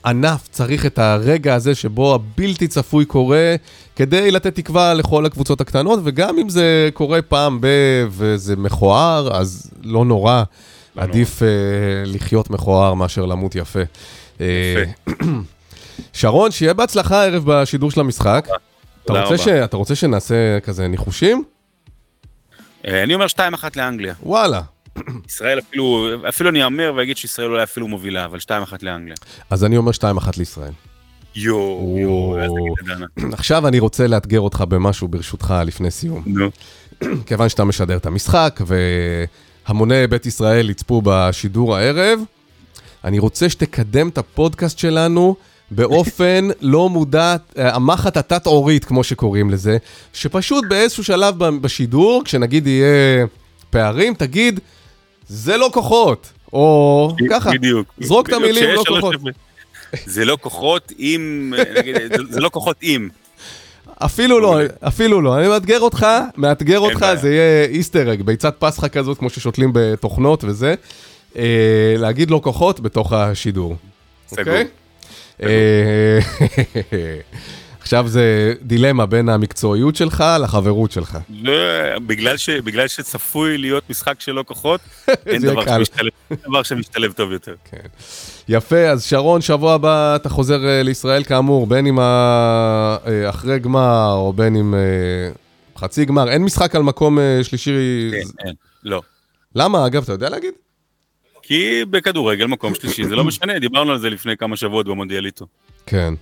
[0.06, 3.54] ענף צריך את הרגע הזה שבו הבלתי צפוי קורה,
[3.96, 7.66] כדי לתת תקווה לכל הקבוצות הקטנות, וגם אם זה קורה פעם ב...
[8.08, 10.42] וזה מכוער, אז לא נורא,
[10.96, 11.52] לא עדיף נורא.
[11.52, 13.80] uh, לחיות מכוער מאשר למות יפה.
[14.34, 15.12] יפה.
[16.12, 18.48] שרון, שיהיה בהצלחה הערב בשידור של המשחק.
[19.04, 19.48] אתה רוצה, ש...
[19.48, 21.44] אתה רוצה שנעשה כזה ניחושים?
[22.86, 23.38] אה, אני אומר 2-1
[23.76, 24.14] לאנגליה.
[24.22, 24.60] וואלה.
[25.28, 28.50] ישראל אפילו, אפילו אני אאמר ואגיד שישראל אולי אפילו מובילה, אבל 2-1
[28.82, 29.16] לאנגליה.
[29.50, 30.04] אז אני אומר 2-1
[30.38, 30.72] לישראל.
[31.34, 32.74] יואו, יואו.
[33.32, 36.22] עכשיו אני רוצה לאתגר אותך במשהו ברשותך לפני סיום.
[36.26, 36.50] נו.
[37.26, 42.20] כיוון שאתה משדר את המשחק, והמוני בית ישראל יצפו בשידור הערב,
[43.04, 45.36] אני רוצה שתקדם את הפודקאסט שלנו.
[45.70, 49.76] באופן לא מודע, המחט התת-עורית, כמו שקוראים לזה,
[50.12, 53.26] שפשוט באיזשהו שלב בשידור, כשנגיד יהיה
[53.70, 54.60] פערים, תגיד,
[55.28, 57.92] זה לא כוחות, או ככה, בדיוק.
[57.98, 59.14] זרוק את המילים לא כוחות.
[60.06, 61.52] זה לא כוחות אם,
[62.30, 63.08] זה לא כוחות אם.
[63.98, 65.38] אפילו לא, אפילו לא.
[65.38, 66.06] אני מאתגר אותך,
[66.36, 70.74] מאתגר אותך, זה יהיה איסטר אג, ביצת פסחא כזאת, כמו ששותלים בתוכנות וזה.
[71.36, 73.76] אה, להגיד לו כוחות בתוך השידור.
[74.28, 74.54] סגור.
[77.86, 81.18] אה, עכשיו זה דילמה בין המקצועיות שלך לחברות שלך.
[81.42, 81.52] לא,
[82.06, 84.80] בגלל, ש, בגלל שצפוי להיות משחק שלא כוחות,
[85.26, 86.10] אין דבר שמשתלב,
[86.48, 87.54] דבר שמשתלב טוב יותר.
[87.70, 87.86] כן.
[88.48, 91.98] יפה, אז שרון, שבוע הבא אתה חוזר אה, לישראל כאמור, בין אם
[93.28, 94.74] אחרי אה, גמר או בין אם
[95.76, 96.28] חצי גמר.
[96.28, 97.70] אין משחק על מקום שלישי?
[98.12, 99.02] אין, אין, לא.
[99.54, 100.54] למה, אגב, אתה יודע להגיד?
[101.42, 105.46] כי בכדורגל מקום שלישי, זה לא משנה, דיברנו על זה לפני כמה שבועות במונדיאליטו.
[105.86, 106.14] כן.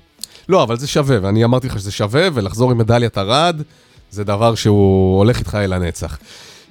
[0.49, 3.63] לא, אבל זה שווה, ואני אמרתי לך שזה שווה, ולחזור עם מדליית ארד,
[4.11, 6.19] זה דבר שהוא הולך איתך אל הנצח.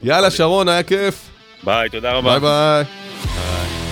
[0.03, 1.29] יאללה, שרון, היה כיף.
[1.63, 2.39] ביי, תודה רבה.
[2.39, 3.82] ביי ביי.